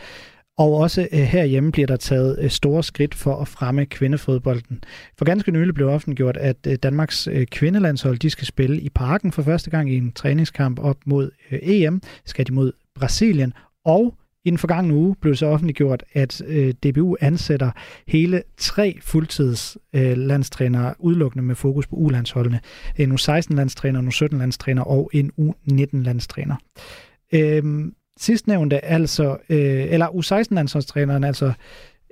[0.57, 4.83] Og også øh, herhjemme bliver der taget øh, store skridt for at fremme kvindefodbolden.
[5.17, 9.31] For ganske nylig blev offentliggjort, at øh, Danmarks øh, kvindelandshold de skal spille i parken
[9.31, 12.01] for første gang i en træningskamp op mod øh, EM.
[12.25, 13.53] Skal de mod Brasilien,
[13.85, 14.15] og
[14.45, 17.71] i den forgangne uge blev det så offentliggjort, at øh, DBU ansætter
[18.07, 22.59] hele tre fuldtids øh, landstrænere, udelukkende med fokus på U-landsholdene.
[22.99, 26.55] Øh, en U16-landstræner, en U17-landstræner og en U19-landstræner.
[27.33, 31.53] Øh, sidstnævnte, altså, øh, eller U16-landsholdstræneren, altså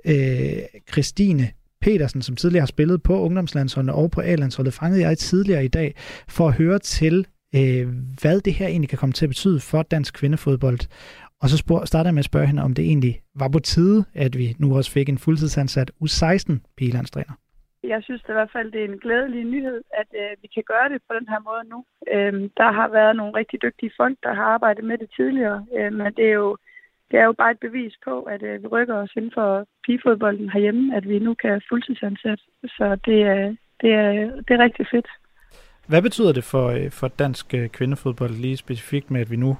[0.04, 0.58] øh,
[0.92, 5.68] Christine Petersen, som tidligere har spillet på ungdomslandsholdene og på A-landsholdet, fangede jeg tidligere i
[5.68, 5.94] dag
[6.28, 7.88] for at høre til, øh,
[8.20, 10.78] hvad det her egentlig kan komme til at betyde for dansk kvindefodbold.
[11.42, 14.04] Og så spurg, starter jeg med at spørge hende, om det egentlig var på tide,
[14.14, 17.34] at vi nu også fik en fuldtidsansat U16 pigelandstræner.
[17.92, 20.64] Jeg synes det i hvert fald, det er en glædelig nyhed, at øh, vi kan
[20.72, 21.78] gøre det på den her måde nu.
[22.14, 25.92] Øhm, der har været nogle rigtig dygtige folk, der har arbejdet med det tidligere, øh,
[25.92, 26.56] men det er jo
[27.10, 30.50] det er jo bare et bevis på, at øh, vi rykker os inden for pigefodbolden
[30.50, 32.44] herhjemme, at vi nu kan fuldtidsansætte.
[32.76, 34.10] Så det er, det er,
[34.46, 35.08] det er rigtig fedt.
[35.88, 39.56] Hvad betyder det for, øh, for dansk øh, kvindefodbold lige specifikt med, at vi nu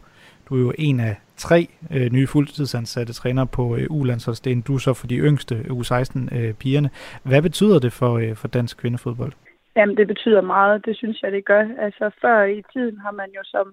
[0.48, 1.16] du er jo en af
[1.46, 1.60] tre
[1.94, 4.62] øh, nye fuldtidsansatte trænere på øh, U-landsholdsdelen.
[4.68, 6.88] Du så for de yngste U16-pigerne.
[6.92, 9.32] Øh, Hvad betyder det for, øh, for dansk kvindefodbold?
[9.76, 10.86] Jamen, det betyder meget.
[10.86, 11.64] Det synes jeg, det gør.
[11.86, 13.66] Altså, før i tiden har man jo som,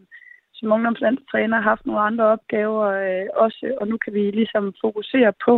[0.54, 5.54] som ungdomslandstræner haft nogle andre opgaver øh, også, og nu kan vi ligesom fokusere på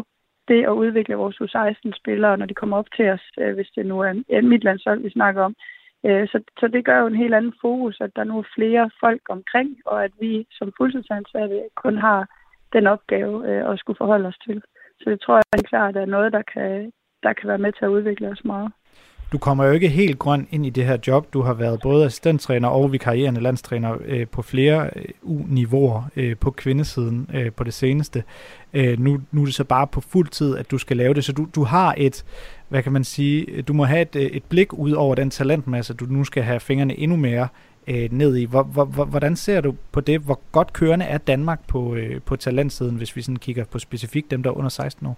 [0.48, 4.00] det at udvikle vores U16-spillere, når de kommer op til os, øh, hvis det nu
[4.00, 5.56] er en midtlandshold, vi snakker om.
[5.60, 8.54] Øh, Øh, så, så det gør jo en helt anden fokus, at der nu er
[8.56, 12.28] flere folk omkring, og at vi som fuldtidsansatte kun har
[12.74, 14.62] den opgave øh, at skulle forholde os til.
[15.02, 16.92] Så det tror jeg helt klart er noget, der kan,
[17.24, 18.72] der kan være med til at udvikle os meget.
[19.32, 21.34] Du kommer jo ikke helt grøn ind i det her job.
[21.34, 26.52] Du har været både assistenttræner og vikarierende landstræner øh, på flere øh, U-niveauer øh, på
[26.52, 28.24] kvindesiden øh, på det seneste.
[28.74, 31.24] Øh, nu, nu er det så bare på fuld tid, at du skal lave det.
[31.24, 32.26] Så du, du har et,
[32.72, 35.94] hvad kan man sige, du må have et, øh, et blik ud over den talentmasse,
[35.94, 37.48] du nu skal have fingrene endnu mere
[37.88, 38.46] øh, ned i.
[38.46, 40.22] Hvor, hvor, hvordan ser du på det?
[40.26, 44.32] Hvor godt kørende er Danmark på, øh, på talentsiden, hvis vi sådan kigger på specifikt
[44.32, 45.18] dem, der er under 16 år?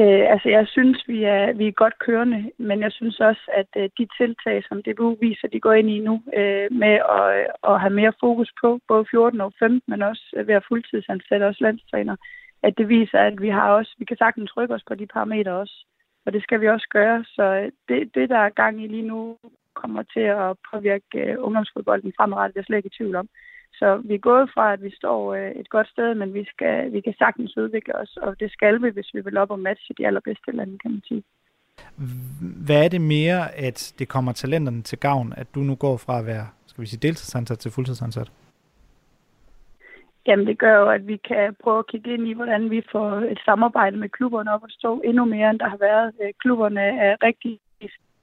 [0.00, 3.70] Øh, altså, jeg synes, vi er, vi er godt kørende, men jeg synes også, at
[3.76, 7.70] øh, de tiltag, som DBU viser, de går ind i nu, øh, med at, øh,
[7.70, 11.60] at have mere fokus på både 14 og 15, men også ved at fuldtidsansætte os
[11.60, 12.16] landstræner,
[12.62, 15.52] at det viser, at vi har også, vi kan sagtens rykke os på de parametre
[15.52, 15.86] også,
[16.26, 17.24] og det skal vi også gøre.
[17.24, 19.36] Så øh, det, det der er gang i lige nu,
[19.74, 23.28] kommer til at påvirke øh, ungdomsfodbolden fremadrettet, det er slet ikke i tvivl om.
[23.78, 26.92] Så vi er gået fra, at vi står øh, et godt sted, men vi, skal,
[26.92, 29.94] vi kan sagtens udvikle os, og det skal vi, hvis vi vil op og matche
[29.98, 31.22] de allerbedste lande, kan man sige.
[32.66, 36.18] Hvad er det mere, at det kommer talenterne til gavn, at du nu går fra
[36.18, 38.32] at være skal vi sige, deltidsansat til fuldtidsansat?
[40.26, 43.10] Jamen det gør jo, at vi kan prøve at kigge ind i, hvordan vi får
[43.10, 46.12] et samarbejde med klubberne op og stå endnu mere, end der har været.
[46.22, 47.60] Øh, klubberne er rigtig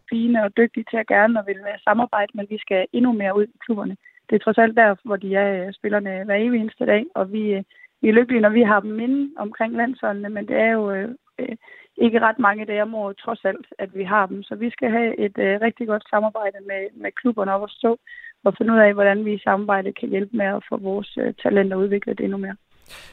[0.09, 3.37] fine og dygtige til at gerne og vil være samarbejde, men vi skal endnu mere
[3.37, 3.97] ud i klubberne
[4.29, 7.31] det er trods alt der, hvor de er øh, spillerne hver evig eneste dag, og
[7.31, 7.63] vi, øh,
[8.01, 11.09] vi er lykkelige, når vi har dem inde omkring landsholdene, men det er jo øh,
[11.39, 11.55] øh,
[11.97, 14.43] ikke ret mange dage om året, trods alt, at vi har dem.
[14.43, 17.97] Så vi skal have et øh, rigtig godt samarbejde med, med klubberne op at stå,
[18.45, 21.33] og finde ud af, hvordan vi i samarbejde kan hjælpe med at få vores øh,
[21.43, 22.55] talenter udviklet endnu mere.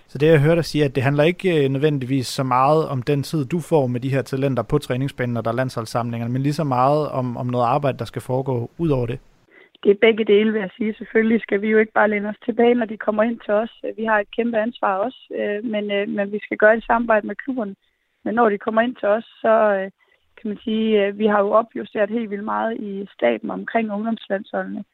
[0.06, 3.22] Så det, jeg hørte dig sige, at det handler ikke nødvendigvis så meget om den
[3.22, 6.52] tid, du får med de her talenter på træningsbanen, når der er landsholdssamlinger, men lige
[6.52, 9.18] så meget om, om noget arbejde, der skal foregå ud over det
[9.84, 10.94] det er begge dele, vil jeg sige.
[10.94, 13.72] Selvfølgelig skal vi jo ikke bare læne os tilbage, når de kommer ind til os.
[13.96, 17.26] Vi har et kæmpe ansvar også, øh, men, øh, men vi skal gøre det samarbejde
[17.26, 17.74] med klubberne.
[18.24, 19.90] Men når de kommer ind til os, så øh,
[20.38, 24.84] kan man sige, at vi har jo opjusteret helt vildt meget i staten omkring ungdomslandsholdene.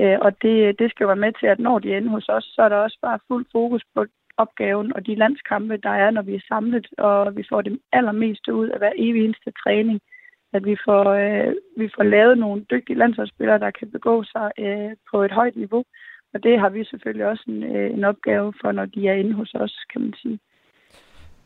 [0.00, 2.44] Øh, og det, det skal jo være med til, at når de ender hos os,
[2.54, 6.22] så er der også bare fuld fokus på opgaven og de landskampe, der er, når
[6.22, 10.00] vi er samlet, og vi får det allermeste ud af hver evig eneste træning
[10.52, 14.90] at vi får, øh, vi får lavet nogle dygtige landsholdsspillere, der kan begå sig øh,
[15.10, 15.84] på et højt niveau.
[16.34, 19.32] Og det har vi selvfølgelig også en, øh, en opgave for, når de er inde
[19.32, 20.38] hos os, kan man sige.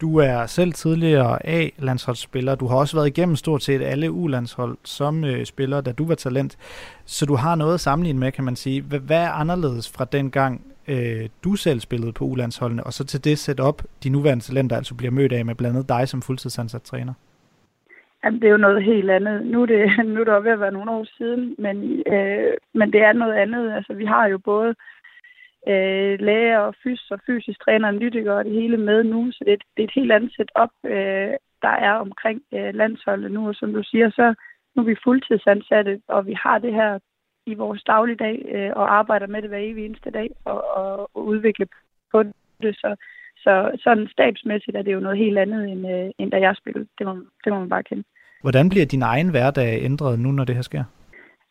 [0.00, 2.54] Du er selv tidligere A-landsholdsspiller.
[2.54, 6.14] Du har også været igennem stort set alle U-landshold som øh, spiller, da du var
[6.14, 6.56] talent.
[7.04, 8.82] Så du har noget at sammenligne med, kan man sige.
[8.82, 13.24] Hvad er anderledes fra den gang, øh, du selv spillede på U-landsholdene, og så til
[13.24, 16.82] det setup, de nuværende talenter altså bliver mødt af med blandt andet dig som fuldtidsansat
[16.82, 17.12] træner?
[18.24, 19.46] Jamen, det er jo noget helt andet.
[19.46, 21.76] Nu er det, nu er det ved at være nogle år siden, men,
[22.14, 23.72] øh, men det er noget andet.
[23.72, 24.74] Altså, vi har jo både øh,
[26.20, 29.56] læger og fys og fysisk træner, analytikere og det hele med nu, så det er,
[29.76, 33.48] det er et helt andet setup, øh, der er omkring øh, landsholdet nu.
[33.48, 34.34] Og som du siger, så
[34.74, 36.98] nu er vi fuldtidsansatte, og vi har det her
[37.46, 41.26] i vores dagligdag øh, og arbejder med det hver evig eneste dag og, og, og
[41.26, 41.66] udvikle
[42.12, 42.22] på
[42.62, 42.76] det.
[42.76, 42.96] Så,
[43.36, 46.86] så sådan stabsmæssigt er det jo noget helt andet, end, øh, end da jeg spillede.
[46.98, 47.12] Det må,
[47.44, 48.04] det må man bare kende.
[48.40, 50.84] Hvordan bliver din egen hverdag ændret nu, når det her sker?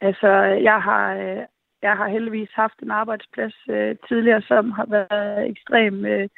[0.01, 0.27] Altså,
[0.69, 1.43] jeg har, øh,
[1.83, 6.29] jeg har heldigvis haft en arbejdsplads øh, tidligere, som har været ekstremt øh,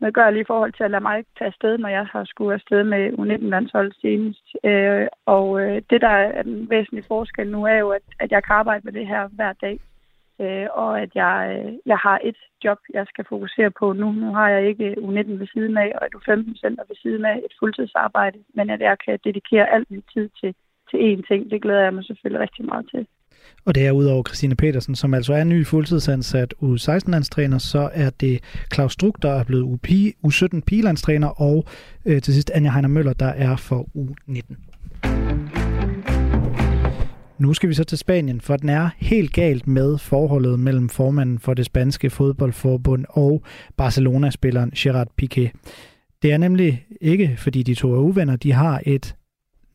[0.00, 3.12] medgørlig i forhold til at lade mig tage afsted, når jeg har skulle afsted med
[3.18, 4.46] U19-landsholdet senest.
[4.64, 8.44] Øh, og øh, det, der er den væsentlige forskel nu, er jo, at, at jeg
[8.44, 9.80] kan arbejde med det her hver dag.
[10.40, 14.12] Øh, og at jeg, øh, jeg har et job, jeg skal fokusere på nu.
[14.12, 17.52] Nu har jeg ikke U19 ved siden af, og et U15-center ved siden af et
[17.58, 20.54] fuldtidsarbejde, men at jeg kan dedikere al min tid til,
[20.90, 23.06] til én ting, det glæder jeg mig selvfølgelig rigtig meget til.
[23.64, 28.40] Og det er udover Christine Petersen, som altså er ny fuldtidsansat U16-landstræner, så er det
[28.74, 29.80] Claus Struk, der er blevet
[30.26, 31.64] U17 pigelandstræner, og
[32.04, 34.54] øh, til sidst Anja Heiner Møller, der er for U19.
[37.38, 41.38] Nu skal vi så til Spanien, for den er helt galt med forholdet mellem formanden
[41.38, 43.42] for det spanske fodboldforbund og
[43.76, 45.48] Barcelona-spilleren Gerard Piqué.
[46.22, 49.14] Det er nemlig ikke, fordi de to er uvenner, de har et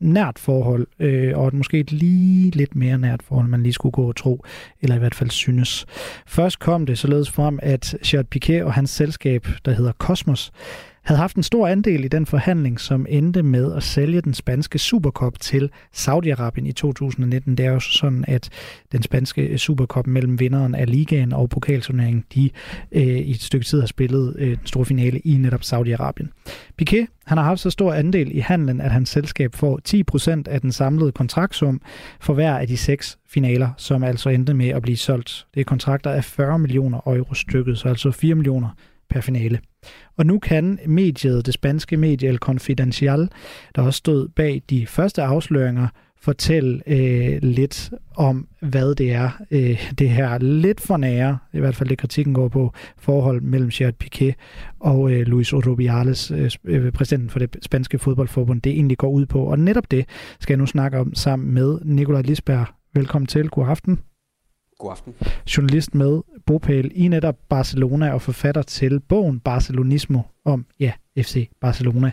[0.04, 3.92] nært forhold, øh, og et måske et lige lidt mere nært forhold, man lige skulle
[3.92, 4.44] gå og tro,
[4.82, 5.86] eller i hvert fald synes.
[6.26, 10.52] Først kom det således frem, at Gerard Piquet og hans selskab, der hedder Cosmos,
[11.04, 14.78] havde haft en stor andel i den forhandling, som endte med at sælge den spanske
[14.78, 17.56] Supercup til Saudi-Arabien i 2019.
[17.56, 18.50] Det er jo sådan, at
[18.92, 22.50] den spanske Supercup mellem vinderen af ligaen og pokalturneringen, de
[22.92, 26.26] øh, i et stykke tid har spillet øh, den store finale i netop Saudi-Arabien.
[26.76, 29.80] Piquet han har haft så stor andel i handlen, at hans selskab får
[30.46, 31.80] 10% af den samlede kontraktsum
[32.20, 35.46] for hver af de seks finaler, som altså endte med at blive solgt.
[35.54, 38.68] Det er kontrakter af 40 millioner euro stykket, så altså 4 millioner
[39.10, 39.58] per finale.
[40.16, 43.28] Og nu kan mediet, det spanske medie El Confidencial,
[43.76, 45.88] der også stod bag de første afsløringer,
[46.24, 51.76] fortælle øh, lidt om, hvad det er, øh, det her lidt for nære, i hvert
[51.76, 54.32] fald det kritikken går på, forhold mellem Gerard Piqué
[54.80, 59.26] og øh, Luis Rubiales, øh, øh, præsidenten for det spanske fodboldforbund, det egentlig går ud
[59.26, 59.44] på.
[59.44, 60.04] Og netop det
[60.40, 62.66] skal jeg nu snakke om sammen med Nikolaj Lisberg.
[62.94, 63.48] Velkommen til.
[63.48, 64.13] God aften.
[64.84, 65.14] God aften.
[65.56, 72.10] Journalist med bopæl i netop Barcelona og forfatter til bogen Barcelonismo om, ja, FC Barcelona.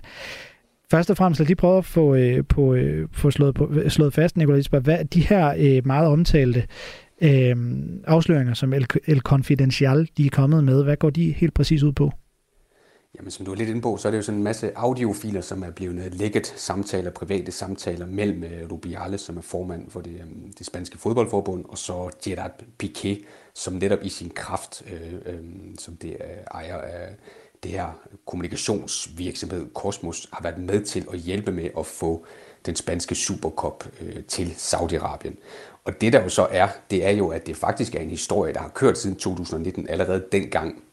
[0.91, 4.13] Først og fremmest lad lige prøve at få, øh, på, øh, få slået, på, slået
[4.13, 6.67] fast, Nicolai Isberg, hvad de her øh, meget omtalte
[7.21, 7.55] øh,
[8.07, 11.91] afsløringer, som El, El Confidencial de er kommet med, hvad går de helt præcis ud
[11.91, 12.11] på?
[13.17, 15.41] Jamen, som du er lidt inde på, så er det jo sådan en masse audiofiler,
[15.41, 20.01] som er blevet øh, lækket samtaler, private samtaler mellem øh, Rubiales, som er formand for
[20.01, 25.13] det, øh, det spanske fodboldforbund, og så Gerard Piqué, som netop i sin kraft, øh,
[25.25, 25.43] øh,
[25.79, 27.15] som det øh, ejer af
[27.63, 32.25] det her kommunikationsvirksomhed Cosmos, har været med til at hjælpe med at få
[32.65, 35.35] den spanske Supercup øh, til Saudi-Arabien.
[35.85, 38.53] Og det der jo så er, det er jo, at det faktisk er en historie,
[38.53, 40.83] der har kørt siden 2019, allerede dengang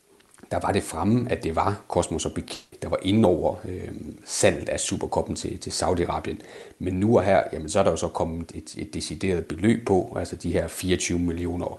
[0.51, 2.49] der var det fremme, at det var Cosmos og Big,
[2.83, 3.89] der var inde over øh,
[4.25, 6.37] salget af Superkoppen til, til Saudi-Arabien.
[6.79, 9.87] Men nu og her, jamen, så er der jo så kommet et, et decideret beløb
[9.87, 11.79] på, altså de her 24 millioner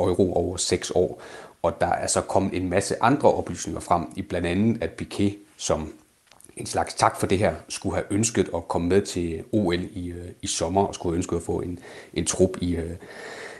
[0.00, 1.22] euro over 6 år.
[1.62, 5.38] Og der er så kommet en masse andre oplysninger frem, i blandt andet at Piquet,
[5.56, 5.92] som
[6.56, 10.08] en slags tak for det her, skulle have ønsket at komme med til OL i,
[10.08, 11.78] øh, i sommer, og skulle have ønsket at få en,
[12.14, 12.90] en trup i, øh,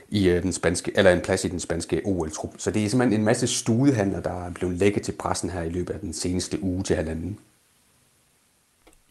[0.09, 2.53] i øh, den spanske, eller en plads i den spanske OL-trup.
[2.57, 5.69] Så det er simpelthen en masse studehandler, der er blevet lækket til pressen her i
[5.69, 7.37] løbet af den seneste uge til halvanden.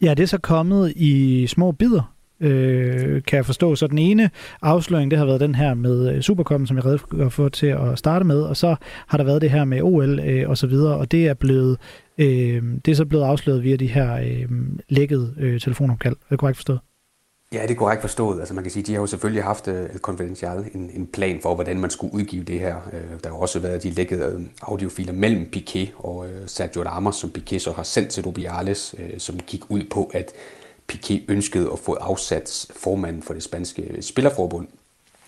[0.01, 3.75] Ja, det er så kommet i små bidder, øh, kan jeg forstå.
[3.75, 4.29] Så den ene
[4.61, 7.97] afsløring, det har været den her med øh, Supercoppen, som jeg redde for til at
[7.99, 8.75] starte med, og så
[9.07, 11.77] har der været det her med OL øh, og så videre, og det er blevet
[12.17, 14.49] øh, det er så blevet afsløret via de her øh,
[14.89, 16.15] lækkede øh, telefonopkald.
[16.15, 16.79] Er det korrekt forstået?
[17.53, 18.39] Ja, det er korrekt forstået.
[18.39, 21.41] Altså man kan sige, de har jo selvfølgelig haft øh, uh, Confidential en, en plan
[21.41, 22.75] for, hvordan man skulle udgive det her.
[22.93, 27.31] Øh, der har også været de lækkede øh, audiofiler mellem Piqué og Sergio Ramos, som
[27.37, 30.31] Piqué så har sendt til Rubiales, som gik ud på, at
[30.93, 34.67] Piqué ønskede at få afsat formanden for det spanske spillerforbund,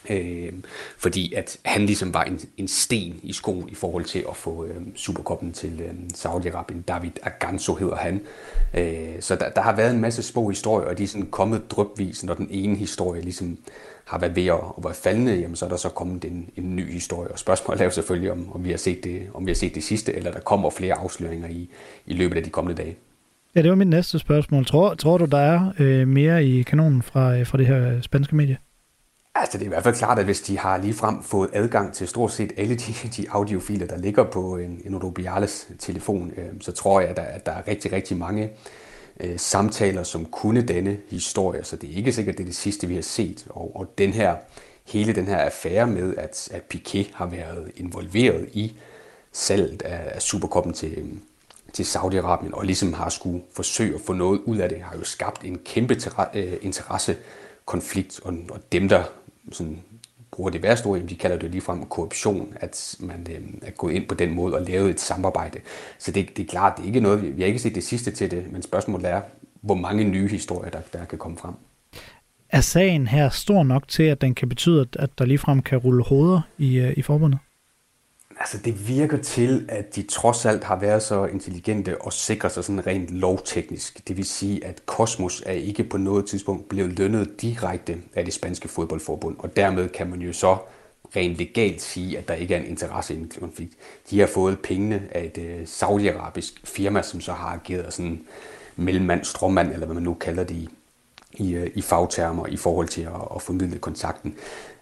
[0.10, 0.54] Øh,
[0.98, 4.66] fordi at han ligesom var en, en sten i skoen i forhold til at få
[4.66, 6.82] øh, Superkoppen til øh, Saudi-Arabien.
[6.88, 8.22] David Aganso hedder han.
[8.74, 11.72] Øh, så der, der har været en masse små historier, og de er sådan kommet
[11.72, 13.58] drøbvis, når den ene historie ligesom
[14.06, 16.76] har været ved at, at være faldende, jamen så er der så kommet en, en
[16.76, 17.32] ny historie.
[17.32, 19.76] Og spørgsmålet er jo selvfølgelig, om, om, vi har set det, om vi har set
[19.76, 21.70] det sidste, eller der kommer flere afsløringer i,
[22.06, 22.96] i løbet af de kommende dage.
[23.56, 24.66] Ja, det var mit næste spørgsmål.
[24.66, 28.36] Tror, tror du, der er øh, mere i kanonen fra, øh, fra det her spanske
[28.36, 28.58] medie?
[29.40, 32.08] Altså, det er i hvert fald klart, at hvis de har ligefrem fået adgang til
[32.08, 36.72] stort set alle de, de audiofiler, der ligger på en, en Rubiales telefon, øh, så
[36.72, 38.50] tror jeg, at der, at der er rigtig, rigtig mange
[39.20, 42.88] øh, samtaler, som kunne denne historie, så det er ikke sikkert, det er det sidste,
[42.88, 43.48] vi har set.
[43.50, 44.36] Og, og den her,
[44.86, 48.74] hele den her affære med, at, at Piquet har været involveret i
[49.32, 51.06] salget af, af Superkoppen til, øh,
[51.74, 55.04] til Saudi-Arabien, og ligesom har skulle forsøge at få noget ud af det, har jo
[55.04, 56.02] skabt en kæmpe
[56.34, 59.04] øh, interessekonflikt, og, og dem, der
[59.52, 59.84] sådan,
[60.32, 64.08] bruger det værste ord, de kalder det ligefrem korruption, at man øh, er gået ind
[64.08, 65.60] på den måde og lavet et samarbejde.
[65.98, 68.12] Så det, det er klart, det er ikke noget, vi har ikke set det sidste
[68.12, 69.22] til det, men spørgsmålet er,
[69.62, 71.54] hvor mange nye historier, der, der kan komme frem.
[72.50, 76.04] Er sagen her stor nok til, at den kan betyde, at der ligefrem kan rulle
[76.04, 77.40] hoveder i, øh, i forbundet?
[78.40, 82.64] Altså, det virker til, at de trods alt har været så intelligente og sikrer sig
[82.64, 84.08] sådan rent lovteknisk.
[84.08, 88.34] Det vil sige, at Kosmos er ikke på noget tidspunkt blevet lønnet direkte af det
[88.34, 90.58] spanske fodboldforbund, og dermed kan man jo så
[91.16, 93.74] rent legalt sige, at der ikke er en interesse i en konflikt.
[94.10, 98.22] De har fået pengene af et øh, saudiarabisk firma, som så har ageret sådan
[98.76, 100.70] mellemmand, stråmand, eller hvad man nu kalder det i,
[101.34, 104.36] i, øh, i fagtermer, i forhold til at, at formidle kontakten.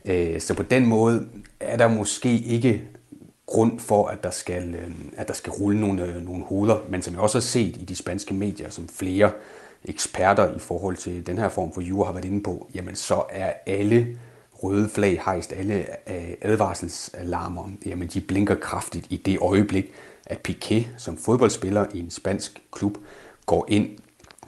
[0.05, 1.27] Øh, så på den måde
[1.59, 2.83] er der måske ikke
[3.47, 6.77] grund for, at der skal, øh, at der skal rulle nogle, øh, nogle hoveder.
[6.89, 9.31] Men som jeg også har set i de spanske medier, som flere
[9.85, 13.23] eksperter i forhold til den her form for jura har været inde på, jamen så
[13.29, 14.17] er alle
[14.53, 19.93] røde flag hejst, alle øh, advarselsalarmer, jamen de blinker kraftigt i det øjeblik,
[20.25, 22.97] at Piqué som fodboldspiller i en spansk klub
[23.45, 23.89] går ind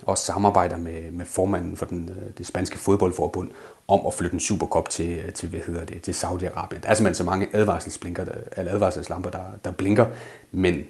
[0.03, 3.49] og samarbejder med, med formanden for den, det spanske fodboldforbund
[3.89, 6.79] om at flytte en Supercup til, øh, til, hvad hedder det, til Saudi-Arabien.
[6.79, 8.25] Der er simpelthen så mange advarselsblinker,
[8.57, 10.05] eller advarselslamper, der, der blinker,
[10.51, 10.83] men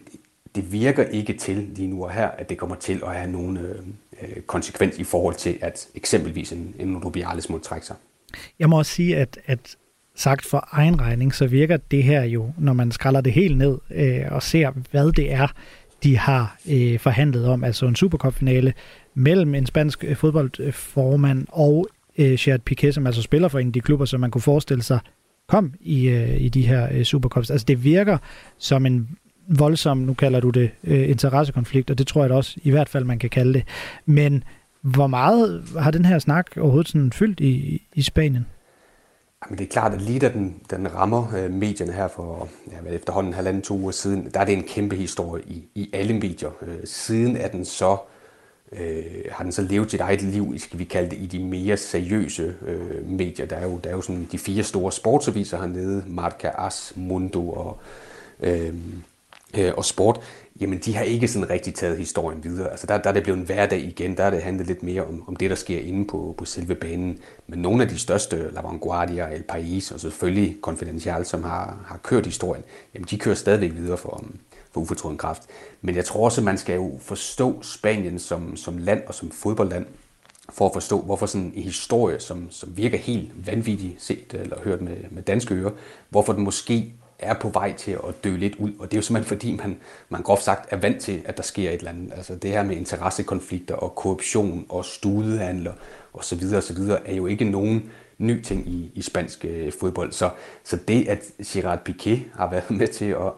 [0.55, 3.57] det virker ikke til lige nu og her, at det kommer til at have nogen
[3.57, 3.75] øh,
[4.21, 7.95] øh, konsekvens i forhold til, at eksempelvis en, en Rubiales må trække sig.
[8.59, 9.59] Jeg må også sige, at, at
[10.15, 13.77] sagt for egen regning, så virker det her jo, når man skræller det helt ned
[13.91, 15.47] øh, og ser, hvad det er,
[16.03, 18.73] de har øh, forhandlet om, altså en supercupfinale
[19.13, 21.87] mellem en spansk øh, fodboldformand og
[22.17, 24.83] øh, Gerard Piquet, som altså spiller for en af de klubber, som man kunne forestille
[24.83, 24.99] sig
[25.49, 27.49] kom i, øh, i de her øh, Supercups.
[27.49, 28.17] Altså det virker
[28.57, 29.09] som en
[29.47, 32.89] voldsom, nu kalder du det, øh, interessekonflikt, og det tror jeg da også i hvert
[32.89, 33.63] fald, man kan kalde det.
[34.05, 34.43] Men
[34.81, 38.45] hvor meget har den her snak overhovedet sådan fyldt i, i Spanien?
[39.45, 42.91] Jamen det er klart, at lige da den, den rammer øh, medierne her for ja,
[42.91, 46.49] efterhånden halvanden to uger siden, der er det en kæmpe historie i, i alle medier.
[46.61, 48.18] Øh, siden er den så øh,
[48.71, 51.77] Øh, har den så levet sit eget liv, skal vi kalde det, i de mere
[51.77, 53.45] seriøse øh, medier.
[53.45, 57.49] Der er, jo, der er jo sådan de fire store sportsaviser hernede, Marca, As, Mundo
[57.49, 57.79] og,
[58.39, 58.73] øh,
[59.57, 60.21] øh, og Sport.
[60.61, 62.71] Jamen, de har ikke sådan rigtig taget historien videre.
[62.71, 64.17] Altså, der, der er det blevet en hverdag igen.
[64.17, 66.75] Der er det handlet lidt mere om, om det, der sker inde på, på selve
[66.75, 67.19] banen.
[67.47, 71.97] Men nogle af de største, La Vanguardia, El País og selvfølgelig Confidential, som har, har
[71.97, 72.63] kørt historien,
[72.93, 74.23] jamen, de kører stadigvæk videre for,
[74.71, 75.43] for ufortrøden kraft.
[75.81, 79.31] Men jeg tror også, at man skal jo forstå Spanien som, som land og som
[79.31, 79.85] fodboldland,
[80.53, 84.81] for at forstå, hvorfor sådan en historie, som, som virker helt vanvittig set eller hørt
[84.81, 85.71] med, med danske ører,
[86.09, 88.71] hvorfor den måske er på vej til at dø lidt ud.
[88.79, 89.77] Og det er jo simpelthen fordi, man,
[90.09, 92.11] man groft sagt er vant til, at der sker et eller andet.
[92.15, 95.73] Altså det her med interessekonflikter og korruption og studehandler
[96.13, 96.41] osv.
[96.41, 100.11] videre, er jo ikke nogen ny ting i, i spansk øh, fodbold.
[100.11, 100.29] Så,
[100.63, 103.31] så det, at Gerard Piqué har været med til at,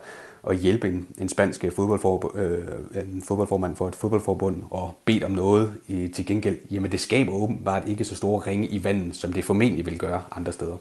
[0.50, 5.24] at hjælpe en, en spansk øh, fodboldfor, øh, en fodboldformand for et fodboldforbund og bedt
[5.24, 9.16] om noget i, til gengæld, jamen det skaber åbenbart ikke så store ringe i vandet,
[9.16, 10.78] som det formentlig vil gøre andre steder.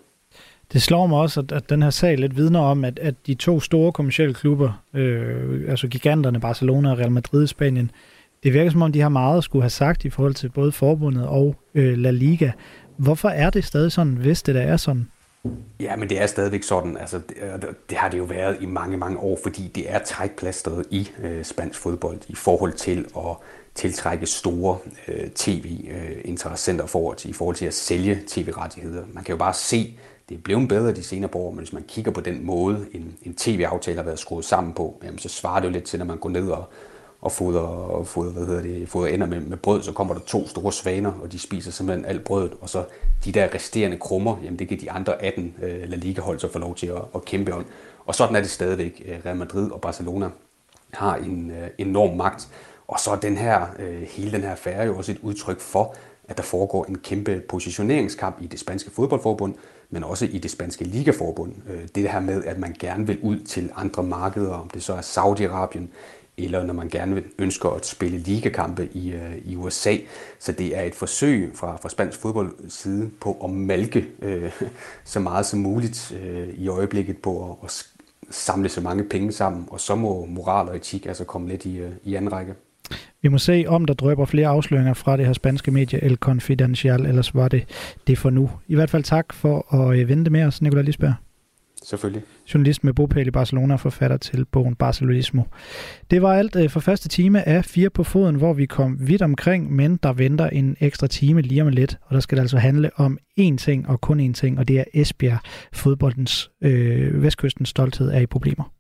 [0.73, 3.35] Det slår mig også, at, at den her sag lidt vidner om, at, at de
[3.35, 7.91] to store kommersielle klubber, øh, altså giganterne Barcelona og Real Madrid i Spanien,
[8.43, 10.73] det virker som om, de har meget at skulle have sagt i forhold til både
[10.73, 12.51] forbundet og øh, La Liga.
[12.97, 15.09] Hvorfor er det stadig sådan, hvis det der er sådan?
[15.81, 16.97] Ja, men det er stadigvæk sådan.
[16.97, 17.37] Altså, det,
[17.91, 21.45] det har det jo været i mange, mange år, fordi det er trækplasteret i øh,
[21.45, 23.37] spansk fodbold i forhold til at
[23.75, 24.79] tiltrække store
[25.09, 29.05] øh, tv-interessenter øh, for, i forhold til at sælge tv-rettigheder.
[29.13, 31.85] Man kan jo bare se, det er blevet bedre de senere år, men hvis man
[31.89, 35.61] kigger på den måde, en, en tv-aftale har været skruet sammen på, jamen, så svarer
[35.61, 36.65] det jo lidt til, når man går ned og,
[37.21, 40.21] og fodrer, og fodrer, hvad hedder det, fodrer ender med, med brød, så kommer der
[40.21, 42.85] to store svaner, og de spiser simpelthen alt brødet, og så
[43.25, 46.59] de der resterende krummer, jamen det kan de andre 18 øh, La Liga-hold så få
[46.59, 47.65] lov til at, at kæmpe om.
[48.07, 49.03] Og sådan er det stadigvæk.
[49.07, 50.29] Øh, Real Madrid og Barcelona
[50.91, 52.49] har en øh, enorm magt,
[52.89, 55.95] og så er den her, øh, hele den her affære jo også et udtryk for,
[56.29, 59.55] at der foregår en kæmpe positioneringskamp i det spanske fodboldforbund,
[59.91, 61.53] men også i det spanske ligaforbund.
[61.71, 64.95] Øh, det her med, at man gerne vil ud til andre markeder, om det så
[64.95, 65.87] er Saudi-Arabien,
[66.39, 69.97] eller når man gerne ønsker at spille ligakampe i, øh, i USA.
[70.39, 74.53] Så det er et forsøg fra, fra spansk fodboldside på at malke øh,
[75.05, 77.87] så meget som muligt øh, i øjeblikket på at, at
[78.31, 81.79] samle så mange penge sammen, og så må moral og etik altså komme lidt i,
[81.79, 82.55] øh, i anden række.
[83.23, 87.07] Vi må se, om der drøber flere afsløringer fra det her spanske medie El Confidencial,
[87.07, 87.65] ellers var det
[88.07, 88.51] det for nu.
[88.69, 91.15] I hvert fald tak for at øh, vente med os, Nicolai Lisberg.
[91.91, 92.23] Selvfølgelig.
[92.55, 95.43] Journalist med bopæl i Barcelona og forfatter til bogen Barcelonismo.
[96.11, 99.23] Det var alt øh, for første time af Fire på Foden, hvor vi kom vidt
[99.23, 102.59] omkring, men der venter en ekstra time lige om lidt, og der skal det altså
[102.59, 105.39] handle om én ting og kun én ting, og det er Esbjerg,
[105.73, 108.80] fodboldens øh, vestkystens stolthed er i problemer.